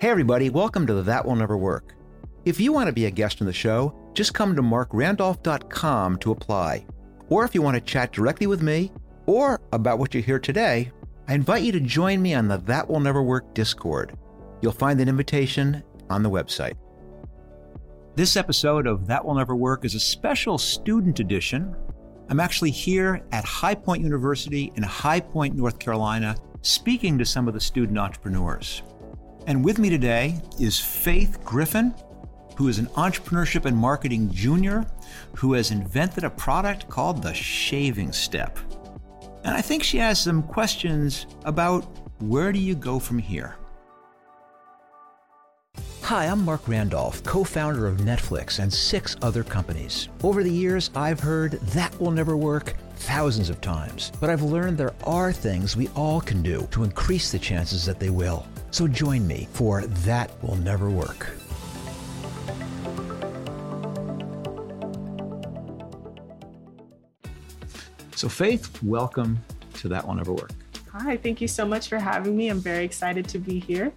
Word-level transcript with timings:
Hey, 0.00 0.10
everybody, 0.10 0.48
welcome 0.48 0.86
to 0.86 0.94
the 0.94 1.02
That 1.02 1.26
Will 1.26 1.34
Never 1.34 1.56
Work. 1.56 1.96
If 2.44 2.60
you 2.60 2.72
want 2.72 2.86
to 2.86 2.92
be 2.92 3.06
a 3.06 3.10
guest 3.10 3.40
on 3.40 3.48
the 3.48 3.52
show, 3.52 3.98
just 4.14 4.32
come 4.32 4.54
to 4.54 4.62
marcrandolph.com 4.62 6.18
to 6.18 6.30
apply. 6.30 6.86
Or 7.30 7.44
if 7.44 7.52
you 7.52 7.62
want 7.62 7.74
to 7.74 7.80
chat 7.80 8.12
directly 8.12 8.46
with 8.46 8.62
me 8.62 8.92
or 9.26 9.60
about 9.72 9.98
what 9.98 10.14
you 10.14 10.22
hear 10.22 10.38
today, 10.38 10.92
I 11.26 11.34
invite 11.34 11.64
you 11.64 11.72
to 11.72 11.80
join 11.80 12.22
me 12.22 12.32
on 12.32 12.46
the 12.46 12.58
That 12.58 12.88
Will 12.88 13.00
Never 13.00 13.24
Work 13.24 13.54
Discord. 13.54 14.16
You'll 14.62 14.70
find 14.70 15.00
an 15.00 15.08
invitation 15.08 15.82
on 16.08 16.22
the 16.22 16.30
website. 16.30 16.76
This 18.14 18.36
episode 18.36 18.86
of 18.86 19.08
That 19.08 19.24
Will 19.24 19.34
Never 19.34 19.56
Work 19.56 19.84
is 19.84 19.96
a 19.96 20.00
special 20.00 20.58
student 20.58 21.18
edition. 21.18 21.74
I'm 22.28 22.38
actually 22.38 22.70
here 22.70 23.24
at 23.32 23.44
High 23.44 23.74
Point 23.74 24.04
University 24.04 24.70
in 24.76 24.84
High 24.84 25.18
Point, 25.18 25.56
North 25.56 25.80
Carolina, 25.80 26.36
speaking 26.62 27.18
to 27.18 27.24
some 27.24 27.48
of 27.48 27.54
the 27.54 27.60
student 27.60 27.98
entrepreneurs. 27.98 28.84
And 29.48 29.64
with 29.64 29.78
me 29.78 29.88
today 29.88 30.38
is 30.60 30.78
Faith 30.78 31.42
Griffin, 31.42 31.94
who 32.56 32.68
is 32.68 32.78
an 32.78 32.84
entrepreneurship 32.88 33.64
and 33.64 33.74
marketing 33.74 34.30
junior 34.30 34.84
who 35.34 35.54
has 35.54 35.70
invented 35.70 36.22
a 36.22 36.28
product 36.28 36.86
called 36.90 37.22
the 37.22 37.32
Shaving 37.32 38.12
Step. 38.12 38.58
And 39.44 39.56
I 39.56 39.62
think 39.62 39.82
she 39.82 39.96
has 39.96 40.20
some 40.20 40.42
questions 40.42 41.24
about 41.46 41.84
where 42.20 42.52
do 42.52 42.58
you 42.58 42.74
go 42.74 42.98
from 42.98 43.18
here? 43.18 43.56
Hi, 46.02 46.26
I'm 46.26 46.44
Marc 46.44 46.68
Randolph, 46.68 47.24
co 47.24 47.42
founder 47.42 47.86
of 47.86 48.00
Netflix 48.00 48.58
and 48.58 48.70
six 48.70 49.16
other 49.22 49.44
companies. 49.44 50.10
Over 50.22 50.42
the 50.42 50.52
years, 50.52 50.90
I've 50.94 51.20
heard 51.20 51.52
that 51.52 51.98
will 51.98 52.10
never 52.10 52.36
work 52.36 52.74
thousands 52.96 53.48
of 53.48 53.62
times, 53.62 54.12
but 54.20 54.28
I've 54.28 54.42
learned 54.42 54.76
there 54.76 54.94
are 55.04 55.32
things 55.32 55.74
we 55.74 55.88
all 55.96 56.20
can 56.20 56.42
do 56.42 56.68
to 56.72 56.84
increase 56.84 57.32
the 57.32 57.38
chances 57.38 57.86
that 57.86 57.98
they 57.98 58.10
will. 58.10 58.46
So 58.70 58.86
join 58.86 59.26
me 59.26 59.48
for 59.52 59.82
That 59.82 60.30
Will 60.42 60.56
Never 60.56 60.90
Work. 60.90 61.30
So, 68.14 68.28
Faith, 68.28 68.82
welcome 68.82 69.38
to 69.74 69.88
That 69.88 70.06
Will 70.06 70.14
Never 70.14 70.32
Work. 70.32 70.50
Hi, 70.92 71.16
thank 71.16 71.40
you 71.40 71.46
so 71.48 71.64
much 71.64 71.88
for 71.88 71.98
having 71.98 72.36
me. 72.36 72.48
I'm 72.48 72.58
very 72.60 72.84
excited 72.84 73.28
to 73.28 73.38
be 73.38 73.60
here. 73.60 73.92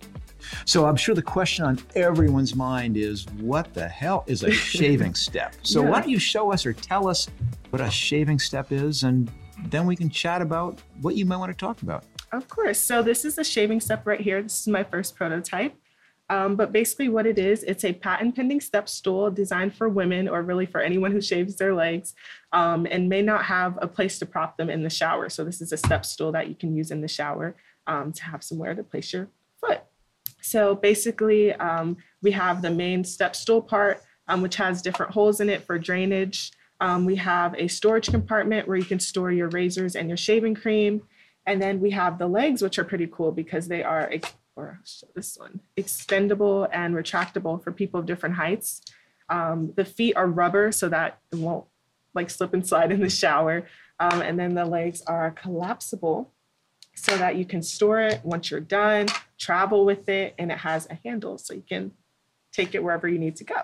So, 0.65 0.85
I'm 0.85 0.95
sure 0.95 1.15
the 1.15 1.21
question 1.23 1.65
on 1.65 1.79
everyone's 1.95 2.55
mind 2.55 2.97
is 2.97 3.25
what 3.39 3.73
the 3.73 3.87
hell 3.87 4.23
is 4.27 4.43
a 4.43 4.51
shaving 4.51 5.15
step? 5.15 5.55
So, 5.63 5.81
Yeah. 5.83 5.89
why 5.89 5.99
don't 6.01 6.09
you 6.09 6.19
show 6.19 6.51
us 6.51 6.65
or 6.65 6.73
tell 6.73 7.07
us 7.07 7.27
what 7.71 7.81
a 7.81 7.89
shaving 7.89 8.37
step 8.37 8.71
is, 8.71 9.03
and 9.03 9.31
then 9.67 9.85
we 9.87 9.95
can 9.95 10.09
chat 10.09 10.41
about 10.41 10.79
what 11.01 11.15
you 11.15 11.25
might 11.25 11.37
want 11.37 11.51
to 11.51 11.57
talk 11.57 11.81
about. 11.81 12.03
Of 12.31 12.47
course. 12.47 12.79
So, 12.79 13.01
this 13.01 13.25
is 13.25 13.37
a 13.37 13.43
shaving 13.43 13.81
step 13.81 14.07
right 14.07 14.21
here. 14.21 14.41
This 14.41 14.61
is 14.61 14.67
my 14.67 14.83
first 14.83 15.15
prototype. 15.15 15.75
Um, 16.29 16.55
but 16.55 16.71
basically, 16.71 17.09
what 17.09 17.27
it 17.27 17.37
is, 17.37 17.63
it's 17.63 17.83
a 17.83 17.91
patent 17.91 18.37
pending 18.37 18.61
step 18.61 18.87
stool 18.87 19.29
designed 19.29 19.75
for 19.75 19.89
women 19.89 20.29
or 20.29 20.41
really 20.41 20.65
for 20.65 20.79
anyone 20.79 21.11
who 21.11 21.19
shaves 21.19 21.57
their 21.57 21.75
legs 21.75 22.13
um, 22.53 22.87
and 22.89 23.09
may 23.09 23.21
not 23.21 23.43
have 23.43 23.77
a 23.81 23.87
place 23.87 24.17
to 24.19 24.25
prop 24.25 24.55
them 24.55 24.69
in 24.69 24.81
the 24.81 24.89
shower. 24.89 25.27
So, 25.27 25.43
this 25.43 25.59
is 25.59 25.73
a 25.73 25.77
step 25.77 26.05
stool 26.05 26.31
that 26.31 26.47
you 26.47 26.55
can 26.55 26.73
use 26.73 26.89
in 26.89 27.01
the 27.01 27.07
shower 27.09 27.55
um, 27.85 28.13
to 28.13 28.23
have 28.23 28.43
somewhere 28.43 28.73
to 28.75 28.83
place 28.83 29.11
your 29.11 29.27
foot. 29.59 29.81
So, 30.41 30.73
basically, 30.73 31.51
um, 31.55 31.97
we 32.21 32.31
have 32.31 32.61
the 32.61 32.71
main 32.71 33.03
step 33.03 33.35
stool 33.35 33.61
part, 33.61 34.01
um, 34.29 34.41
which 34.41 34.55
has 34.55 34.81
different 34.81 35.11
holes 35.11 35.41
in 35.41 35.49
it 35.49 35.63
for 35.63 35.77
drainage. 35.77 36.51
Um, 36.79 37.03
we 37.05 37.17
have 37.17 37.53
a 37.57 37.67
storage 37.67 38.09
compartment 38.09 38.69
where 38.69 38.77
you 38.77 38.85
can 38.85 38.99
store 38.99 39.31
your 39.31 39.49
razors 39.49 39.97
and 39.97 40.07
your 40.07 40.17
shaving 40.17 40.55
cream. 40.55 41.01
And 41.45 41.61
then 41.61 41.79
we 41.79 41.91
have 41.91 42.17
the 42.17 42.27
legs, 42.27 42.61
which 42.61 42.77
are 42.77 42.83
pretty 42.83 43.07
cool 43.11 43.31
because 43.31 43.67
they 43.67 43.83
are, 43.83 44.11
or 44.55 44.79
this 45.15 45.37
one, 45.37 45.61
extendable 45.77 46.69
and 46.71 46.93
retractable 46.93 47.63
for 47.63 47.71
people 47.71 47.99
of 47.99 48.05
different 48.05 48.35
heights. 48.35 48.81
Um, 49.29 49.73
the 49.75 49.85
feet 49.85 50.15
are 50.15 50.27
rubber 50.27 50.71
so 50.71 50.89
that 50.89 51.19
it 51.31 51.37
won't 51.37 51.65
like 52.13 52.29
slip 52.29 52.53
and 52.53 52.67
slide 52.67 52.91
in 52.91 53.01
the 53.01 53.09
shower. 53.09 53.65
Um, 53.99 54.21
and 54.21 54.39
then 54.39 54.55
the 54.55 54.65
legs 54.65 55.01
are 55.07 55.31
collapsible 55.31 56.31
so 56.95 57.17
that 57.17 57.35
you 57.35 57.45
can 57.45 57.61
store 57.61 58.01
it 58.01 58.19
once 58.23 58.51
you're 58.51 58.59
done, 58.59 59.07
travel 59.37 59.85
with 59.85 60.09
it, 60.09 60.35
and 60.37 60.51
it 60.51 60.57
has 60.57 60.87
a 60.89 60.99
handle 61.03 61.37
so 61.37 61.53
you 61.53 61.63
can 61.67 61.91
take 62.51 62.75
it 62.75 62.83
wherever 62.83 63.07
you 63.07 63.17
need 63.17 63.35
to 63.37 63.43
go. 63.43 63.55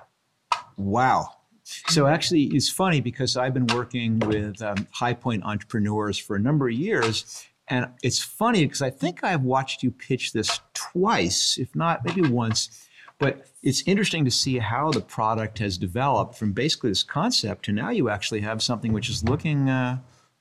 Wow. 0.78 1.32
So 1.64 2.08
actually, 2.08 2.44
it's 2.44 2.70
funny 2.70 3.02
because 3.02 3.36
I've 3.36 3.54
been 3.54 3.68
working 3.68 4.20
with 4.20 4.62
um, 4.62 4.88
High 4.92 5.14
Point 5.14 5.44
entrepreneurs 5.44 6.18
for 6.18 6.38
a 6.38 6.40
number 6.40 6.70
of 6.70 6.74
years, 6.74 7.46
and 7.70 7.88
it's 8.02 8.22
funny 8.24 8.66
because 8.66 8.82
I 8.82 8.90
think 8.90 9.24
I've 9.24 9.42
watched 9.42 9.84
you 9.84 9.92
pitch 9.92 10.34
this 10.34 10.60
twice, 10.74 11.58
if 11.58 11.76
not 11.76 12.06
maybe 12.06 12.22
once. 12.22 12.88
But 13.20 13.48
it's 13.64 13.84
interesting 13.88 14.26
to 14.26 14.32
see 14.32 14.60
how 14.60 14.92
the 14.92 15.02
product 15.02 15.58
has 15.60 15.78
developed 15.78 16.36
from 16.36 16.54
basically 16.54 16.92
this 16.92 17.04
concept 17.04 17.66
to 17.66 17.72
now 17.72 17.90
you 17.90 18.10
actually 18.10 18.42
have 18.42 18.62
something 18.62 18.94
which 18.94 19.10
is 19.10 19.24
looking 19.24 19.70
uh, 19.70 19.98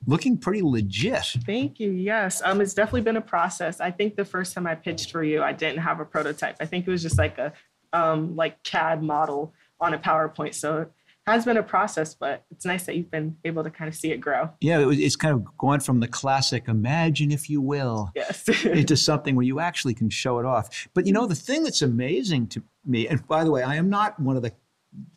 looking 0.07 0.37
pretty 0.37 0.63
legit. 0.63 1.25
Thank 1.47 1.81
you. 1.81 1.91
Yes, 1.91 2.43
um, 2.45 2.61
it's 2.61 2.75
definitely 2.75 3.01
been 3.01 3.17
a 3.17 3.23
process. 3.23 3.81
I 3.81 3.91
think 3.91 4.15
the 4.15 4.25
first 4.25 4.53
time 4.53 4.67
I 4.67 4.75
pitched 4.75 5.11
for 5.11 5.25
you, 5.25 5.43
I 5.43 5.53
didn't 5.53 5.79
have 5.79 6.01
a 6.01 6.05
prototype. 6.05 6.57
I 6.61 6.67
think 6.67 6.87
it 6.87 6.91
was 6.91 7.03
just 7.03 7.19
like 7.19 7.39
a 7.39 7.53
um, 7.93 8.37
like 8.37 8.63
CAD 8.63 9.03
model 9.03 9.55
on 9.81 9.95
a 9.95 9.99
PowerPoint. 9.99 10.55
So 10.55 10.87
has 11.27 11.45
been 11.45 11.57
a 11.57 11.63
process, 11.63 12.15
but 12.15 12.45
it's 12.51 12.65
nice 12.65 12.85
that 12.85 12.97
you've 12.97 13.11
been 13.11 13.37
able 13.45 13.65
to 13.65 13.71
kind 13.71 13.89
of 13.89 13.95
see 13.95 14.13
it 14.13 14.19
grow. 14.19 14.51
Yeah, 14.61 14.79
it 14.79 14.87
was, 14.87 14.99
it's 14.99 15.17
kind 15.17 15.35
of 15.35 15.57
going 15.59 15.81
from 15.81 16.01
the 16.01 16.09
classic 16.09 16.69
"imagine 16.69 17.33
if 17.33 17.51
you 17.51 17.61
will" 17.61 18.11
Yes. 18.15 18.49
into 18.65 18.97
something 18.97 19.35
where 19.35 19.45
you 19.45 19.59
actually 19.59 19.95
can 19.95 20.09
show 20.09 20.39
it 20.39 20.47
off. 20.47 20.89
But 20.95 21.07
you 21.07 21.13
know, 21.13 21.27
the 21.27 21.35
thing 21.35 21.65
that's 21.65 21.83
amazing 21.83 22.49
to 22.49 22.63
me, 22.85 23.09
and 23.09 23.27
by 23.27 23.43
the 23.43 23.51
way, 23.51 23.63
I 23.63 23.75
am 23.75 23.91
not 23.91 24.19
one 24.21 24.37
of 24.37 24.43
the 24.43 24.53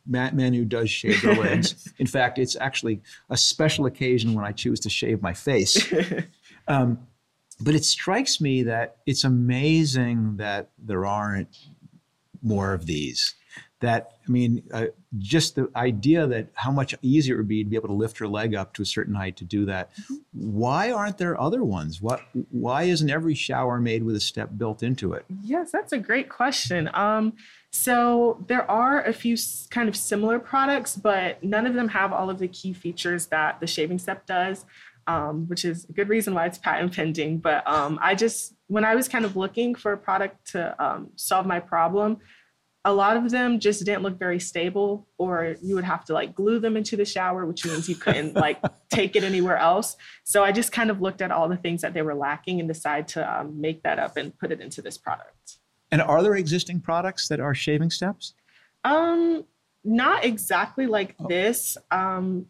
men 0.08 0.54
who 0.54 0.66
does 0.66 0.90
shave 0.90 1.22
their 1.22 1.36
legs. 1.42 1.94
In 2.00 2.08
fact, 2.08 2.40
it's 2.40 2.56
actually 2.56 3.02
a 3.30 3.38
special 3.38 3.86
occasion 3.86 4.34
when 4.34 4.44
I 4.44 4.52
choose 4.52 4.80
to 4.82 4.90
shave 4.90 5.22
my 5.22 5.34
face. 5.34 5.92
Um, 6.68 7.00
but 7.60 7.74
it 7.74 7.84
strikes 7.84 8.40
me 8.40 8.62
that 8.62 8.98
it's 9.08 9.24
amazing 9.24 10.38
that 10.38 10.70
there 10.78 11.04
aren't 11.04 11.58
more 12.44 12.74
of 12.74 12.86
these. 12.86 13.34
That 13.82 14.12
I 14.28 14.32
mean, 14.32 14.64
uh, 14.74 14.88
just 15.18 15.56
the 15.56 15.70
idea 15.76 16.28
that 16.28 16.50
how 16.54 16.72
much 16.72 16.94
easier 17.02 17.36
it 17.36 17.38
would 17.38 17.48
be 17.48 17.64
to 17.64 17.70
be 17.70 17.76
able 17.76 17.88
to 17.88 17.94
lift 17.94 18.20
your 18.20 18.28
leg 18.28 18.54
up 18.54 18.74
to 18.74 18.82
a 18.82 18.86
certain 18.86 19.16
height 19.16 19.38
to 19.38 19.46
do 19.46 19.66
that. 19.66 19.92
Why 20.34 20.92
aren't 20.92 21.18
there 21.18 21.40
other 21.40 21.64
ones? 21.64 22.02
What? 22.02 22.22
Why 22.52 22.84
isn't 22.84 23.10
every 23.10 23.36
shower 23.36 23.80
made 23.80 24.04
with 24.04 24.16
a 24.16 24.20
step 24.20 24.50
built 24.58 24.84
into 24.84 25.14
it? 25.14 25.26
Yes, 25.42 25.72
that's 25.72 25.94
a 25.94 25.98
great 25.98 26.30
question. 26.30 26.90
Um, 26.94 27.34
so 27.72 28.44
there 28.48 28.70
are 28.70 29.04
a 29.04 29.14
few 29.14 29.38
kind 29.70 29.88
of 29.88 29.96
similar 29.96 30.40
products, 30.40 30.96
but 30.96 31.44
none 31.44 31.66
of 31.66 31.74
them 31.76 31.90
have 31.90 32.12
all 32.12 32.30
of 32.30 32.40
the 32.40 32.48
key 32.48 32.74
features 32.74 33.28
that 33.28 33.60
the 33.60 33.68
shaving 33.68 34.00
step 34.00 34.26
does, 34.26 34.66
um, 35.08 35.48
which 35.48 35.64
is 35.66 35.86
a 35.86 35.94
good 35.94 36.10
reason 36.10 36.34
why 36.34 36.46
it's 36.48 36.58
patent 36.58 36.96
pending. 36.96 37.38
But 37.38 37.68
um, 37.68 38.00
I 38.02 38.16
just, 38.16 38.56
when 38.68 38.84
I 38.84 38.96
was 38.96 39.08
kind 39.08 39.24
of 39.24 39.36
looking 39.36 39.76
for 39.76 39.94
a 39.94 39.98
product 39.98 40.52
to 40.52 40.76
um, 40.84 41.10
solve 41.16 41.46
my 41.46 41.60
problem, 41.60 42.18
a 42.86 42.94
lot 42.94 43.18
of 43.18 43.30
them 43.30 43.60
just 43.60 43.84
didn't 43.86 44.04
look 44.04 44.18
very 44.18 44.40
stable, 44.40 45.08
or 45.18 45.56
you 45.62 45.76
would 45.76 45.84
have 45.84 46.06
to 46.06 46.14
like 46.14 46.34
glue 46.34 46.60
them 46.60 46.78
into 46.78 46.96
the 46.96 47.04
shower, 47.06 47.46
which 47.46 47.66
means 47.66 47.90
you 47.90 47.96
couldn't 47.96 48.34
like 48.36 48.62
take 48.90 49.16
it 49.16 49.24
anywhere 49.24 49.58
else. 49.58 49.98
So 50.24 50.44
I 50.44 50.52
just 50.52 50.72
kind 50.72 50.90
of 50.90 51.02
looked 51.02 51.22
at 51.22 51.32
all 51.32 51.50
the 51.50 51.58
things 51.58 51.82
that 51.82 51.94
they 51.94 52.02
were 52.02 52.16
lacking 52.16 52.60
and 52.60 52.70
decided 52.70 53.08
to 53.10 53.40
um, 53.42 53.60
make 53.60 53.84
that 53.84 54.00
up 54.00 54.16
and 54.18 54.38
put 54.38 54.52
it 54.52 54.62
into 54.62 54.82
this 54.82 54.98
product. 54.98 55.58
And 55.92 56.02
are 56.02 56.24
there 56.24 56.36
existing 56.36 56.80
products 56.82 57.28
that 57.28 57.40
are 57.40 57.54
shaving 57.54 57.90
steps? 57.92 58.34
Um, 58.84 59.44
not 59.84 60.24
exactly 60.24 60.88
like 60.88 61.16
Oh. 61.20 61.28
this. 61.28 61.78
Um, 61.92 62.46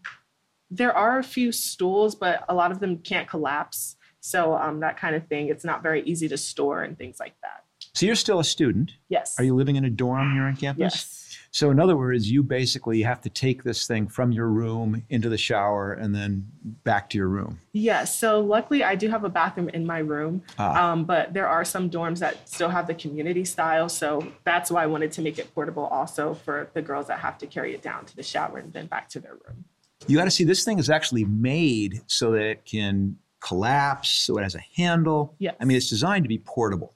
there 0.70 0.96
are 0.96 1.18
a 1.18 1.24
few 1.24 1.52
stools, 1.52 2.14
but 2.14 2.44
a 2.48 2.54
lot 2.54 2.72
of 2.72 2.80
them 2.80 3.00
can't 3.00 3.28
collapse. 3.28 3.96
So 4.20 4.54
um, 4.56 4.82
that 4.82 4.98
kind 4.98 5.16
of 5.16 5.26
thing. 5.28 5.48
It's 5.48 5.64
not 5.66 5.82
very 5.82 6.04
easy 6.04 6.28
to 6.28 6.38
store 6.38 6.84
and 6.84 6.98
things 6.98 7.20
like 7.20 7.34
that. 7.42 7.64
So 8.00 8.06
you're 8.06 8.16
still 8.16 8.40
a 8.40 8.46
student. 8.46 8.94
Yes. 9.10 9.36
Are 9.38 9.44
you 9.44 9.54
living 9.54 9.76
in 9.76 9.84
a 9.84 9.90
dorm 9.90 10.32
here 10.32 10.44
on 10.44 10.56
campus? 10.56 10.80
Yes. 10.80 11.38
So 11.52 11.70
in 11.70 11.82
other 11.82 11.98
words, 11.98 12.32
you 12.32 12.44
basically 12.44 13.02
have 13.02 13.20
to 13.22 13.30
take 13.30 13.64
this 13.64 13.86
thing 13.88 14.08
from 14.08 14.32
your 14.32 14.48
room 14.48 15.04
into 15.10 15.28
the 15.28 15.38
shower 15.38 15.92
and 15.92 16.16
then 16.16 16.48
back 16.86 17.10
to 17.10 17.18
your 17.18 17.28
room. 17.28 17.60
Yes. 17.74 18.18
So 18.18 18.40
luckily, 18.40 18.86
I 18.86 18.96
do 18.96 19.10
have 19.10 19.26
a 19.26 19.30
bathroom 19.30 19.68
in 19.68 19.86
my 19.86 19.98
room, 20.00 20.44
Ah. 20.58 20.92
um, 20.92 21.04
but 21.04 21.34
there 21.34 21.46
are 21.50 21.66
some 21.66 21.90
dorms 21.90 22.20
that 22.20 22.48
still 22.48 22.70
have 22.70 22.88
the 22.88 22.94
community 22.94 23.44
style. 23.44 23.90
So 23.90 24.26
that's 24.46 24.72
why 24.72 24.84
I 24.84 24.86
wanted 24.86 25.12
to 25.14 25.22
make 25.22 25.38
it 25.38 25.54
portable 25.54 25.84
also 25.88 26.36
for 26.36 26.70
the 26.74 26.82
girls 26.82 27.08
that 27.08 27.20
have 27.20 27.38
to 27.40 27.48
carry 27.48 27.74
it 27.76 27.82
down 27.82 28.06
to 28.06 28.16
the 28.16 28.24
shower 28.24 28.60
and 28.60 28.72
then 28.72 28.86
back 28.88 29.10
to 29.10 29.20
their 29.20 29.34
room. 29.46 29.66
You 30.08 30.16
got 30.16 30.24
to 30.24 30.32
see 30.32 30.46
this 30.46 30.64
thing 30.64 30.80
is 30.80 30.90
actually 30.90 31.26
made 31.26 32.00
so 32.08 32.32
that 32.32 32.44
it 32.44 32.64
can 32.64 33.18
collapse, 33.42 34.08
so 34.10 34.38
it 34.38 34.44
has 34.44 34.56
a 34.56 34.64
handle. 34.78 35.36
Yes. 35.38 35.56
I 35.60 35.66
mean, 35.66 35.76
it's 35.76 35.90
designed 35.90 36.24
to 36.24 36.30
be 36.30 36.38
portable. 36.38 36.94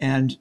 And 0.00 0.36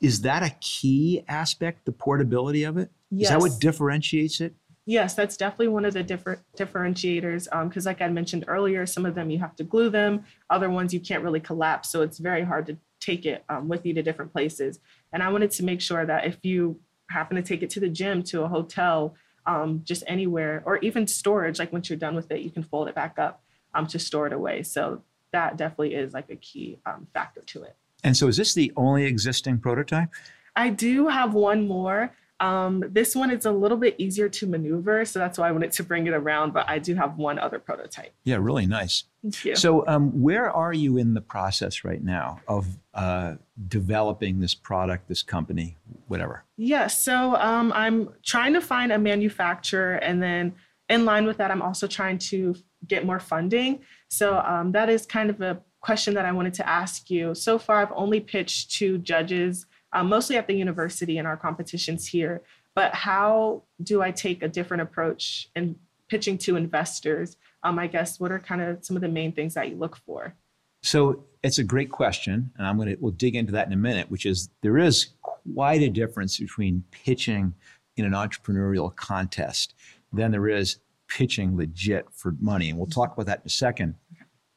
is 0.00 0.22
that 0.22 0.42
a 0.42 0.54
key 0.60 1.24
aspect, 1.28 1.86
the 1.86 1.92
portability 1.92 2.64
of 2.64 2.76
it? 2.76 2.90
Is 3.16 3.28
that 3.28 3.40
what 3.40 3.58
differentiates 3.60 4.40
it? 4.40 4.54
Yes, 4.84 5.14
that's 5.14 5.36
definitely 5.36 5.68
one 5.68 5.84
of 5.84 5.94
the 5.94 6.02
different 6.02 6.40
differentiators. 6.56 7.48
Because, 7.68 7.86
like 7.86 8.00
I 8.00 8.08
mentioned 8.08 8.44
earlier, 8.46 8.86
some 8.86 9.04
of 9.04 9.14
them 9.14 9.30
you 9.30 9.38
have 9.38 9.56
to 9.56 9.64
glue 9.64 9.90
them, 9.90 10.24
other 10.48 10.70
ones 10.70 10.94
you 10.94 11.00
can't 11.00 11.24
really 11.24 11.40
collapse. 11.40 11.90
So 11.90 12.02
it's 12.02 12.18
very 12.18 12.44
hard 12.44 12.66
to 12.66 12.76
take 13.00 13.26
it 13.26 13.44
um, 13.48 13.68
with 13.68 13.84
you 13.84 13.94
to 13.94 14.02
different 14.02 14.32
places. 14.32 14.78
And 15.12 15.22
I 15.22 15.30
wanted 15.30 15.50
to 15.52 15.64
make 15.64 15.80
sure 15.80 16.06
that 16.06 16.26
if 16.26 16.38
you 16.42 16.78
happen 17.10 17.36
to 17.36 17.42
take 17.42 17.62
it 17.62 17.70
to 17.70 17.80
the 17.80 17.88
gym, 17.88 18.22
to 18.24 18.42
a 18.42 18.48
hotel, 18.48 19.14
um, 19.46 19.82
just 19.84 20.04
anywhere, 20.06 20.62
or 20.66 20.78
even 20.78 21.06
storage, 21.06 21.58
like 21.58 21.72
once 21.72 21.88
you're 21.88 21.98
done 21.98 22.14
with 22.14 22.30
it, 22.30 22.40
you 22.40 22.50
can 22.50 22.62
fold 22.62 22.88
it 22.88 22.94
back 22.94 23.18
up 23.18 23.42
um, 23.74 23.86
to 23.88 23.98
store 23.98 24.26
it 24.26 24.32
away. 24.32 24.62
So 24.62 25.02
that 25.32 25.56
definitely 25.56 25.94
is 25.94 26.14
like 26.14 26.30
a 26.30 26.36
key 26.36 26.78
um, 26.86 27.06
factor 27.12 27.40
to 27.40 27.62
it. 27.64 27.76
And 28.06 28.16
so, 28.16 28.28
is 28.28 28.36
this 28.36 28.54
the 28.54 28.72
only 28.76 29.04
existing 29.04 29.58
prototype? 29.58 30.08
I 30.54 30.70
do 30.70 31.08
have 31.08 31.34
one 31.34 31.66
more. 31.66 32.12
Um, 32.38 32.84
this 32.90 33.16
one 33.16 33.32
is 33.32 33.46
a 33.46 33.50
little 33.50 33.76
bit 33.76 33.96
easier 33.98 34.28
to 34.28 34.46
maneuver, 34.46 35.04
so 35.04 35.18
that's 35.18 35.38
why 35.38 35.48
I 35.48 35.52
wanted 35.52 35.72
to 35.72 35.82
bring 35.82 36.06
it 36.06 36.12
around. 36.12 36.52
But 36.52 36.68
I 36.68 36.78
do 36.78 36.94
have 36.94 37.16
one 37.16 37.40
other 37.40 37.58
prototype. 37.58 38.14
Yeah, 38.22 38.36
really 38.36 38.64
nice. 38.64 39.04
Thank 39.22 39.44
you. 39.44 39.56
So, 39.56 39.84
um, 39.88 40.22
where 40.22 40.52
are 40.52 40.72
you 40.72 40.98
in 40.98 41.14
the 41.14 41.20
process 41.20 41.82
right 41.82 42.02
now 42.02 42.40
of 42.46 42.68
uh, 42.94 43.34
developing 43.66 44.38
this 44.38 44.54
product, 44.54 45.08
this 45.08 45.24
company, 45.24 45.76
whatever? 46.06 46.44
Yeah, 46.56 46.86
so 46.86 47.34
um, 47.34 47.72
I'm 47.74 48.10
trying 48.22 48.52
to 48.52 48.60
find 48.60 48.92
a 48.92 48.98
manufacturer, 48.98 49.96
and 49.96 50.22
then 50.22 50.54
in 50.88 51.04
line 51.04 51.26
with 51.26 51.38
that, 51.38 51.50
I'm 51.50 51.62
also 51.62 51.88
trying 51.88 52.18
to 52.18 52.54
get 52.86 53.04
more 53.04 53.18
funding. 53.18 53.80
So 54.08 54.38
um, 54.38 54.70
that 54.72 54.88
is 54.88 55.06
kind 55.06 55.28
of 55.28 55.40
a 55.40 55.60
question 55.86 56.14
that 56.14 56.24
I 56.24 56.32
wanted 56.32 56.54
to 56.54 56.68
ask 56.68 57.10
you. 57.10 57.32
So 57.32 57.60
far, 57.60 57.76
I've 57.80 57.92
only 57.94 58.18
pitched 58.18 58.72
to 58.78 58.98
judges 58.98 59.66
um, 59.92 60.08
mostly 60.08 60.36
at 60.36 60.48
the 60.48 60.54
university 60.54 61.16
in 61.18 61.26
our 61.26 61.36
competitions 61.36 62.08
here. 62.08 62.42
But 62.74 62.92
how 62.92 63.62
do 63.84 64.02
I 64.02 64.10
take 64.10 64.42
a 64.42 64.48
different 64.48 64.82
approach 64.82 65.48
in 65.54 65.76
pitching 66.08 66.38
to 66.38 66.56
investors? 66.56 67.36
Um, 67.62 67.78
I 67.78 67.86
guess 67.86 68.18
what 68.18 68.32
are 68.32 68.40
kind 68.40 68.62
of 68.62 68.84
some 68.84 68.96
of 68.96 69.00
the 69.00 69.08
main 69.08 69.30
things 69.30 69.54
that 69.54 69.68
you 69.68 69.76
look 69.76 69.96
for? 70.04 70.34
So 70.82 71.24
it's 71.44 71.58
a 71.58 71.64
great 71.64 71.92
question, 71.92 72.50
and 72.58 72.66
I'm 72.66 72.78
to 72.80 72.96
we'll 73.00 73.12
dig 73.12 73.36
into 73.36 73.52
that 73.52 73.68
in 73.68 73.72
a 73.72 73.76
minute. 73.76 74.10
Which 74.10 74.26
is 74.26 74.50
there 74.62 74.78
is 74.78 75.14
quite 75.22 75.82
a 75.82 75.88
difference 75.88 76.38
between 76.38 76.82
pitching 76.90 77.54
in 77.96 78.04
an 78.04 78.12
entrepreneurial 78.12 78.94
contest 78.94 79.74
than 80.12 80.32
there 80.32 80.48
is 80.48 80.78
pitching 81.08 81.56
legit 81.56 82.06
for 82.12 82.34
money, 82.40 82.70
and 82.70 82.78
we'll 82.78 82.88
talk 82.88 83.14
about 83.14 83.26
that 83.26 83.40
in 83.40 83.46
a 83.46 83.50
second. 83.50 83.94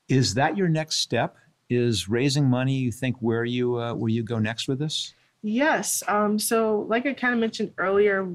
Is 0.10 0.34
that 0.34 0.58
your 0.58 0.68
next 0.68 0.98
step? 0.98 1.38
Is 1.70 2.10
raising 2.10 2.46
money? 2.46 2.74
You 2.74 2.92
think 2.92 3.18
where 3.20 3.46
you 3.46 3.78
uh, 3.78 3.94
where 3.94 4.10
you 4.10 4.24
go 4.24 4.40
next 4.40 4.68
with 4.68 4.80
this? 4.80 5.14
Yes. 5.42 6.04
Um, 6.08 6.40
so, 6.40 6.86
like 6.90 7.06
I 7.06 7.14
kind 7.14 7.34
of 7.34 7.40
mentioned 7.40 7.74
earlier, 7.78 8.28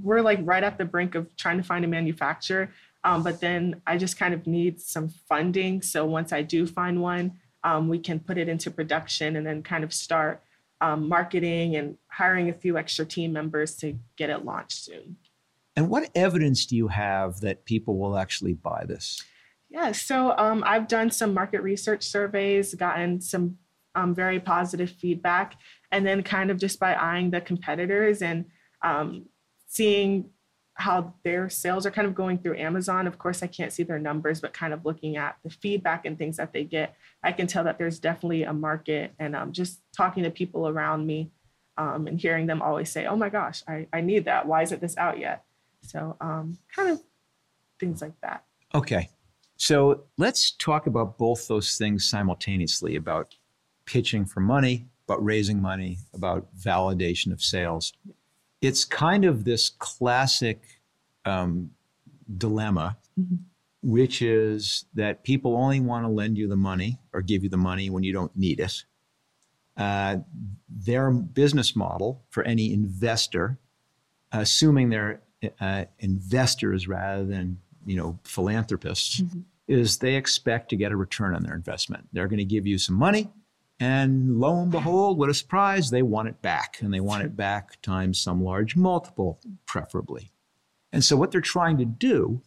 we're 0.00 0.22
like 0.22 0.38
right 0.42 0.62
at 0.62 0.78
the 0.78 0.84
brink 0.84 1.14
of 1.14 1.36
trying 1.36 1.56
to 1.58 1.62
find 1.62 1.84
a 1.84 1.88
manufacturer. 1.88 2.70
Um, 3.02 3.22
but 3.22 3.40
then 3.40 3.80
I 3.86 3.96
just 3.96 4.18
kind 4.18 4.34
of 4.34 4.46
need 4.46 4.80
some 4.80 5.08
funding. 5.08 5.82
So 5.82 6.04
once 6.04 6.32
I 6.32 6.42
do 6.42 6.66
find 6.66 7.00
one, 7.00 7.32
um, 7.64 7.88
we 7.88 7.98
can 7.98 8.20
put 8.20 8.38
it 8.38 8.48
into 8.48 8.70
production 8.70 9.36
and 9.36 9.46
then 9.46 9.62
kind 9.62 9.84
of 9.84 9.92
start 9.92 10.42
um, 10.80 11.08
marketing 11.08 11.76
and 11.76 11.96
hiring 12.08 12.48
a 12.48 12.52
few 12.52 12.78
extra 12.78 13.04
team 13.04 13.32
members 13.32 13.74
to 13.76 13.98
get 14.16 14.30
it 14.30 14.44
launched 14.44 14.84
soon. 14.84 15.16
And 15.76 15.88
what 15.88 16.10
evidence 16.14 16.66
do 16.66 16.76
you 16.76 16.88
have 16.88 17.40
that 17.40 17.64
people 17.64 17.98
will 17.98 18.16
actually 18.18 18.54
buy 18.54 18.84
this? 18.86 19.22
Yeah, 19.70 19.92
so 19.92 20.36
um, 20.36 20.64
I've 20.66 20.88
done 20.88 21.10
some 21.10 21.32
market 21.32 21.62
research 21.62 22.02
surveys, 22.02 22.74
gotten 22.74 23.20
some 23.20 23.56
um, 23.94 24.14
very 24.14 24.40
positive 24.40 24.90
feedback 24.90 25.54
and 25.92 26.06
then 26.06 26.22
kind 26.22 26.50
of 26.50 26.58
just 26.58 26.78
by 26.78 26.94
eyeing 26.94 27.30
the 27.30 27.40
competitors 27.40 28.22
and 28.22 28.44
um, 28.82 29.26
seeing 29.66 30.30
how 30.74 31.14
their 31.24 31.50
sales 31.50 31.84
are 31.84 31.90
kind 31.90 32.06
of 32.06 32.14
going 32.14 32.38
through 32.38 32.56
Amazon. 32.56 33.06
Of 33.06 33.18
course, 33.18 33.42
I 33.42 33.46
can't 33.46 33.72
see 33.72 33.82
their 33.82 33.98
numbers, 33.98 34.40
but 34.40 34.52
kind 34.52 34.72
of 34.72 34.84
looking 34.84 35.16
at 35.16 35.36
the 35.44 35.50
feedback 35.50 36.06
and 36.06 36.16
things 36.16 36.36
that 36.38 36.52
they 36.52 36.64
get, 36.64 36.96
I 37.22 37.32
can 37.32 37.46
tell 37.46 37.64
that 37.64 37.78
there's 37.78 37.98
definitely 37.98 38.44
a 38.44 38.52
market. 38.52 39.12
And 39.18 39.36
um, 39.36 39.52
just 39.52 39.80
talking 39.94 40.22
to 40.22 40.30
people 40.30 40.68
around 40.68 41.06
me 41.06 41.30
um, 41.76 42.06
and 42.06 42.18
hearing 42.18 42.46
them 42.46 42.62
always 42.62 42.90
say, 42.90 43.06
"Oh 43.06 43.16
my 43.16 43.28
gosh, 43.28 43.62
I, 43.68 43.86
I 43.92 44.00
need 44.00 44.24
that. 44.24 44.46
Why 44.46 44.62
isn't 44.62 44.80
this 44.80 44.96
out 44.96 45.18
yet?" 45.18 45.44
So 45.82 46.16
um, 46.20 46.58
kind 46.74 46.90
of 46.90 47.02
things 47.78 48.00
like 48.00 48.18
that. 48.22 48.44
Okay, 48.74 49.10
so 49.60 50.04
let's 50.16 50.52
talk 50.52 50.86
about 50.86 51.18
both 51.18 51.48
those 51.48 51.76
things 51.76 52.08
simultaneously 52.08 52.96
about 52.96 53.36
pitching 53.84 54.24
for 54.24 54.40
money 54.40 54.86
about 55.10 55.24
raising 55.24 55.60
money, 55.60 55.98
about 56.14 56.46
validation 56.56 57.32
of 57.32 57.42
sales. 57.42 57.92
It's 58.60 58.84
kind 58.84 59.24
of 59.24 59.42
this 59.42 59.68
classic 59.68 60.62
um, 61.24 61.72
dilemma, 62.38 62.96
mm-hmm. 63.20 63.36
which 63.82 64.22
is 64.22 64.84
that 64.94 65.24
people 65.24 65.56
only 65.56 65.80
want 65.80 66.04
to 66.04 66.08
lend 66.08 66.38
you 66.38 66.46
the 66.46 66.56
money 66.56 67.00
or 67.12 67.22
give 67.22 67.42
you 67.42 67.48
the 67.48 67.56
money 67.56 67.90
when 67.90 68.04
you 68.04 68.12
don't 68.12 68.36
need 68.36 68.60
it. 68.60 68.84
Uh, 69.76 70.18
their 70.68 71.10
business 71.10 71.74
model 71.74 72.22
for 72.30 72.44
any 72.44 72.72
investor, 72.72 73.58
assuming 74.30 74.90
they're 74.90 75.22
uh, 75.60 75.86
investors 75.98 76.86
rather 76.86 77.24
than 77.24 77.58
you 77.84 77.96
know 77.96 78.16
philanthropists, 78.22 79.22
mm-hmm. 79.22 79.40
Is 79.70 79.98
they 79.98 80.16
expect 80.16 80.68
to 80.70 80.76
get 80.76 80.92
a 80.92 80.96
return 80.96 81.34
on 81.34 81.42
their 81.42 81.54
investment. 81.54 82.08
They're 82.12 82.28
going 82.28 82.38
to 82.38 82.44
give 82.44 82.66
you 82.66 82.76
some 82.78 82.96
money 82.96 83.30
and 83.80 84.38
lo 84.38 84.60
and 84.60 84.70
behold, 84.70 85.18
what 85.18 85.30
a 85.30 85.34
surprise, 85.34 85.88
they 85.88 86.02
want 86.02 86.28
it 86.28 86.42
back. 86.42 86.76
And 86.82 86.92
they 86.92 87.00
want 87.00 87.24
it 87.24 87.34
back 87.34 87.80
times 87.80 88.20
some 88.20 88.44
large 88.44 88.76
multiple, 88.76 89.40
preferably. 89.64 90.30
And 90.92 91.02
so 91.02 91.16
what 91.16 91.30
they're 91.30 91.40
trying 91.40 91.78
to 91.78 91.86
do 91.86 92.42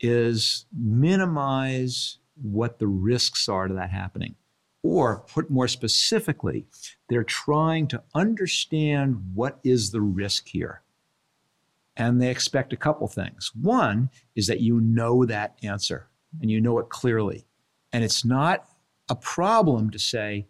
is 0.00 0.64
minimize 0.74 2.16
what 2.40 2.78
the 2.78 2.86
risks 2.86 3.46
are 3.46 3.68
to 3.68 3.74
that 3.74 3.90
happening. 3.90 4.36
Or 4.82 5.20
put 5.28 5.50
more 5.50 5.68
specifically, 5.68 6.64
they're 7.10 7.24
trying 7.24 7.86
to 7.88 8.02
understand 8.14 9.34
what 9.34 9.60
is 9.62 9.90
the 9.90 10.00
risk 10.00 10.48
here. 10.48 10.80
And 11.94 12.22
they 12.22 12.30
expect 12.30 12.72
a 12.72 12.78
couple 12.78 13.06
things. 13.06 13.52
One 13.54 14.08
is 14.34 14.46
that 14.46 14.60
you 14.60 14.80
know 14.80 15.26
that 15.26 15.58
answer 15.62 16.08
and 16.40 16.50
you 16.50 16.60
know 16.60 16.78
it 16.78 16.88
clearly. 16.88 17.46
And 17.92 18.04
it's 18.04 18.24
not 18.24 18.66
a 19.08 19.14
problem 19.14 19.90
to 19.90 19.98
say, 19.98 20.46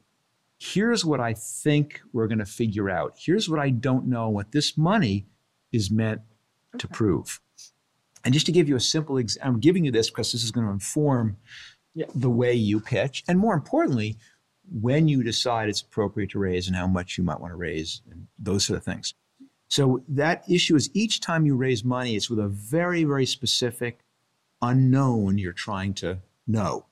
here's 0.59 1.05
what 1.05 1.21
I 1.21 1.35
think 1.35 2.00
we're 2.12 2.27
going 2.27 2.38
to 2.38 2.44
figure 2.44 2.91
out. 2.91 3.15
Here's 3.19 3.49
what 3.49 3.59
I 3.59 3.71
don't 3.71 4.06
know, 4.06 4.29
what 4.29 4.53
this 4.53 4.77
money 4.77 5.27
is 5.73 5.91
meant 5.91 6.21
okay. 6.75 6.79
to 6.81 6.88
prove. 6.88 7.41
And 8.25 8.35
just 8.35 8.47
to 8.47 8.53
give 8.53 8.69
you 8.69 8.77
a 8.77 8.81
simple 8.81 9.17
example, 9.17 9.49
I'm 9.49 9.61
giving 9.61 9.85
you 9.85 9.91
this 9.91 10.11
because 10.11 10.32
this 10.32 10.44
is 10.44 10.50
going 10.50 10.67
to 10.67 10.73
inform 10.73 11.38
yeah. 11.94 12.06
the 12.15 12.29
way 12.29 12.53
you 12.53 12.81
pitch. 12.81 13.25
And 13.26 13.38
more 13.38 13.55
importantly, 13.55 14.19
when 14.71 15.09
you 15.09 15.23
decide 15.23 15.69
it's 15.69 15.81
appropriate 15.81 16.31
to 16.31 16.38
raise 16.38 16.67
and 16.67 16.76
how 16.76 16.87
much 16.87 17.17
you 17.17 17.25
might 17.25 17.41
want 17.41 17.53
to 17.53 17.56
raise 17.56 18.03
and 18.11 18.26
those 18.38 18.67
sort 18.67 18.76
of 18.76 18.85
things. 18.85 19.15
So 19.69 20.03
that 20.09 20.45
issue 20.49 20.76
is 20.76 20.90
each 20.95 21.21
time 21.21 21.47
you 21.47 21.57
raise 21.57 21.85
money, 21.85 22.16
it's 22.16 22.28
with 22.28 22.40
a 22.40 22.49
very, 22.49 23.05
very 23.05 23.25
specific 23.25 24.00
unknown 24.62 25.38
you're 25.38 25.52
trying 25.52 25.95
to 25.95 26.19
know. 26.47 26.87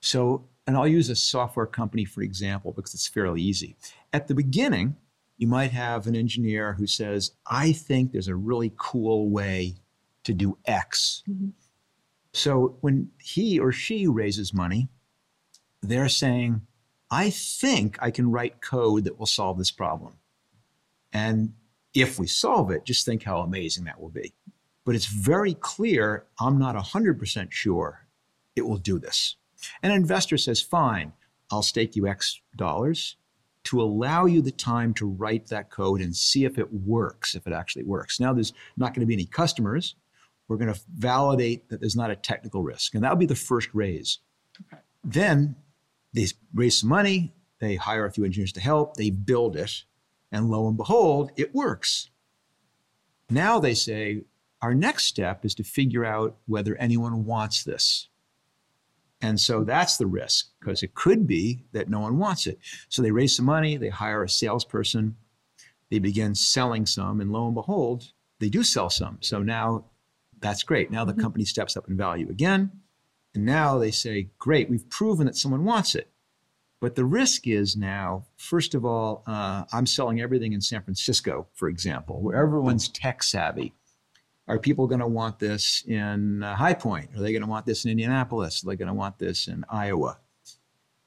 So 0.00 0.44
and 0.66 0.76
I'll 0.76 0.86
use 0.86 1.08
a 1.08 1.16
software 1.16 1.66
company 1.66 2.04
for 2.04 2.22
example 2.22 2.72
because 2.72 2.94
it's 2.94 3.06
fairly 3.06 3.40
easy. 3.40 3.76
At 4.12 4.28
the 4.28 4.34
beginning, 4.34 4.96
you 5.38 5.46
might 5.46 5.70
have 5.70 6.06
an 6.06 6.16
engineer 6.16 6.74
who 6.74 6.86
says, 6.86 7.32
I 7.46 7.72
think 7.72 8.12
there's 8.12 8.28
a 8.28 8.34
really 8.34 8.72
cool 8.76 9.30
way 9.30 9.76
to 10.24 10.34
do 10.34 10.58
X. 10.66 11.22
Mm-hmm. 11.28 11.50
So 12.32 12.76
when 12.80 13.10
he 13.18 13.58
or 13.58 13.72
she 13.72 14.06
raises 14.06 14.52
money, 14.52 14.88
they're 15.80 16.08
saying, 16.08 16.62
I 17.10 17.30
think 17.30 17.96
I 18.02 18.10
can 18.10 18.30
write 18.30 18.60
code 18.60 19.04
that 19.04 19.18
will 19.18 19.26
solve 19.26 19.58
this 19.58 19.70
problem. 19.70 20.14
And 21.12 21.54
if 21.94 22.18
we 22.18 22.26
solve 22.26 22.70
it, 22.70 22.84
just 22.84 23.06
think 23.06 23.22
how 23.22 23.40
amazing 23.40 23.84
that 23.84 24.00
will 24.00 24.10
be. 24.10 24.34
But 24.88 24.94
it's 24.94 25.04
very 25.04 25.52
clear 25.52 26.24
I'm 26.40 26.58
not 26.58 26.74
100% 26.74 27.52
sure 27.52 28.06
it 28.56 28.66
will 28.66 28.78
do 28.78 28.98
this. 28.98 29.36
And 29.82 29.92
an 29.92 29.98
investor 29.98 30.38
says, 30.38 30.62
fine, 30.62 31.12
I'll 31.50 31.60
stake 31.60 31.94
you 31.94 32.06
X 32.06 32.40
dollars 32.56 33.16
to 33.64 33.82
allow 33.82 34.24
you 34.24 34.40
the 34.40 34.50
time 34.50 34.94
to 34.94 35.06
write 35.06 35.48
that 35.48 35.68
code 35.68 36.00
and 36.00 36.16
see 36.16 36.46
if 36.46 36.56
it 36.56 36.72
works, 36.72 37.34
if 37.34 37.46
it 37.46 37.52
actually 37.52 37.84
works. 37.84 38.18
Now, 38.18 38.32
there's 38.32 38.54
not 38.78 38.94
going 38.94 39.02
to 39.02 39.06
be 39.06 39.12
any 39.12 39.26
customers. 39.26 39.94
We're 40.48 40.56
going 40.56 40.72
to 40.72 40.80
validate 40.96 41.68
that 41.68 41.80
there's 41.80 41.94
not 41.94 42.10
a 42.10 42.16
technical 42.16 42.62
risk. 42.62 42.94
And 42.94 43.04
that'll 43.04 43.18
be 43.18 43.26
the 43.26 43.34
first 43.34 43.68
raise. 43.74 44.20
Okay. 44.72 44.80
Then 45.04 45.54
they 46.14 46.28
raise 46.54 46.80
some 46.80 46.88
money, 46.88 47.34
they 47.58 47.76
hire 47.76 48.06
a 48.06 48.10
few 48.10 48.24
engineers 48.24 48.52
to 48.52 48.60
help, 48.60 48.96
they 48.96 49.10
build 49.10 49.54
it, 49.54 49.84
and 50.32 50.48
lo 50.48 50.66
and 50.66 50.78
behold, 50.78 51.30
it 51.36 51.54
works. 51.54 52.08
Now 53.28 53.60
they 53.60 53.74
say, 53.74 54.22
our 54.60 54.74
next 54.74 55.04
step 55.04 55.44
is 55.44 55.54
to 55.56 55.64
figure 55.64 56.04
out 56.04 56.36
whether 56.46 56.74
anyone 56.76 57.24
wants 57.24 57.64
this. 57.64 58.08
And 59.20 59.40
so 59.40 59.64
that's 59.64 59.96
the 59.96 60.06
risk 60.06 60.50
because 60.60 60.82
it 60.82 60.94
could 60.94 61.26
be 61.26 61.64
that 61.72 61.88
no 61.88 62.00
one 62.00 62.18
wants 62.18 62.46
it. 62.46 62.58
So 62.88 63.02
they 63.02 63.10
raise 63.10 63.34
some 63.36 63.46
money, 63.46 63.76
they 63.76 63.88
hire 63.88 64.22
a 64.22 64.28
salesperson, 64.28 65.16
they 65.90 65.98
begin 65.98 66.34
selling 66.34 66.86
some, 66.86 67.20
and 67.20 67.32
lo 67.32 67.46
and 67.46 67.54
behold, 67.54 68.12
they 68.38 68.48
do 68.48 68.62
sell 68.62 68.90
some. 68.90 69.18
So 69.20 69.42
now 69.42 69.86
that's 70.40 70.62
great. 70.62 70.90
Now 70.90 71.04
the 71.04 71.12
mm-hmm. 71.12 71.22
company 71.22 71.44
steps 71.44 71.76
up 71.76 71.88
in 71.88 71.96
value 71.96 72.28
again. 72.28 72.70
And 73.34 73.44
now 73.44 73.78
they 73.78 73.90
say, 73.90 74.28
great, 74.38 74.70
we've 74.70 74.88
proven 74.88 75.26
that 75.26 75.36
someone 75.36 75.64
wants 75.64 75.94
it. 75.94 76.08
But 76.80 76.94
the 76.94 77.04
risk 77.04 77.48
is 77.48 77.76
now, 77.76 78.24
first 78.36 78.74
of 78.74 78.84
all, 78.84 79.24
uh, 79.26 79.64
I'm 79.72 79.86
selling 79.86 80.20
everything 80.20 80.52
in 80.52 80.60
San 80.60 80.82
Francisco, 80.82 81.48
for 81.54 81.68
example, 81.68 82.20
where 82.22 82.36
everyone's 82.36 82.88
tech 82.88 83.24
savvy. 83.24 83.74
Are 84.48 84.58
people 84.58 84.86
going 84.86 85.00
to 85.00 85.06
want 85.06 85.38
this 85.38 85.84
in 85.86 86.42
uh, 86.42 86.56
High 86.56 86.74
Point? 86.74 87.10
Are 87.14 87.20
they 87.20 87.32
going 87.32 87.42
to 87.42 87.48
want 87.48 87.66
this 87.66 87.84
in 87.84 87.90
Indianapolis? 87.90 88.64
Are 88.64 88.68
they 88.68 88.76
going 88.76 88.88
to 88.88 88.94
want 88.94 89.18
this 89.18 89.46
in 89.46 89.64
Iowa? 89.68 90.18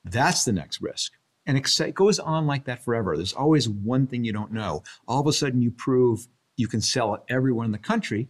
That's 0.05 0.45
the 0.45 0.53
next 0.53 0.81
risk. 0.81 1.13
And 1.47 1.57
it 1.57 1.95
goes 1.95 2.19
on 2.19 2.45
like 2.45 2.65
that 2.65 2.83
forever. 2.83 3.17
There's 3.17 3.33
always 3.33 3.67
one 3.67 4.05
thing 4.05 4.23
you 4.23 4.31
don't 4.31 4.51
know. 4.51 4.83
All 5.07 5.19
of 5.19 5.27
a 5.27 5.33
sudden, 5.33 5.61
you 5.61 5.71
prove 5.71 6.27
you 6.55 6.67
can 6.67 6.81
sell 6.81 7.15
it 7.15 7.21
everywhere 7.29 7.65
in 7.65 7.71
the 7.71 7.79
country. 7.79 8.29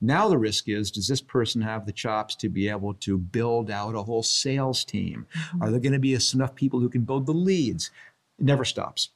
Now 0.00 0.28
the 0.28 0.38
risk 0.38 0.68
is 0.68 0.90
does 0.90 1.06
this 1.06 1.20
person 1.20 1.60
have 1.62 1.86
the 1.86 1.92
chops 1.92 2.34
to 2.36 2.48
be 2.48 2.68
able 2.68 2.94
to 2.94 3.18
build 3.18 3.70
out 3.70 3.94
a 3.94 4.02
whole 4.02 4.22
sales 4.22 4.84
team? 4.84 5.26
Mm-hmm. 5.34 5.62
Are 5.62 5.70
there 5.70 5.80
going 5.80 5.92
to 5.92 5.98
be 5.98 6.16
enough 6.34 6.54
people 6.54 6.80
who 6.80 6.88
can 6.88 7.02
build 7.02 7.26
the 7.26 7.32
leads? 7.32 7.90
It 8.38 8.44
never 8.44 8.64
stops. 8.64 9.10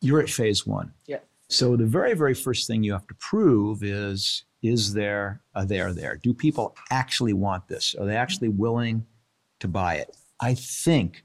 You're 0.00 0.20
at 0.20 0.30
phase 0.30 0.66
one. 0.66 0.92
Yeah. 1.06 1.18
So 1.50 1.76
the 1.76 1.84
very, 1.84 2.14
very 2.14 2.34
first 2.34 2.66
thing 2.66 2.84
you 2.84 2.92
have 2.92 3.06
to 3.08 3.14
prove 3.14 3.82
is 3.82 4.44
is 4.62 4.92
there 4.92 5.40
a 5.54 5.64
there 5.64 5.92
there? 5.92 6.16
Do 6.22 6.32
people 6.34 6.76
actually 6.90 7.32
want 7.32 7.66
this? 7.66 7.94
Are 7.98 8.06
they 8.06 8.16
actually 8.16 8.48
willing 8.48 9.06
to 9.58 9.68
buy 9.68 9.94
it? 9.96 10.16
I 10.40 10.54
think 10.54 11.24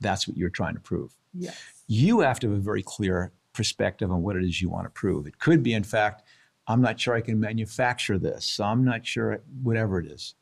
that's 0.00 0.28
what 0.28 0.36
you're 0.36 0.50
trying 0.50 0.74
to 0.74 0.80
prove. 0.80 1.12
Yes. 1.34 1.58
You 1.86 2.20
have 2.20 2.38
to 2.40 2.50
have 2.50 2.58
a 2.58 2.60
very 2.60 2.82
clear 2.82 3.32
perspective 3.52 4.12
on 4.12 4.22
what 4.22 4.36
it 4.36 4.44
is 4.44 4.62
you 4.62 4.68
want 4.68 4.84
to 4.84 4.90
prove. 4.90 5.26
It 5.26 5.38
could 5.38 5.62
be, 5.62 5.74
in 5.74 5.82
fact, 5.82 6.22
I'm 6.68 6.80
not 6.80 7.00
sure 7.00 7.14
I 7.14 7.20
can 7.20 7.40
manufacture 7.40 8.18
this. 8.18 8.44
So 8.46 8.64
I'm 8.64 8.84
not 8.84 9.06
sure, 9.06 9.42
whatever 9.62 9.98
it 9.98 10.06
is. 10.06 10.34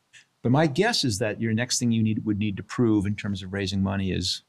But 0.43 0.51
my 0.51 0.67
guess 0.67 1.03
is 1.03 1.17
that 1.19 1.41
your 1.41 1.53
next 1.53 1.79
thing 1.79 1.91
you 1.91 2.03
need 2.03 2.23
would 2.25 2.37
need 2.37 2.57
to 2.57 2.63
prove 2.63 3.05
in 3.05 3.15
terms 3.15 3.41
of 3.41 3.53
raising 3.53 3.81
money 3.81 4.11
is, 4.11 4.43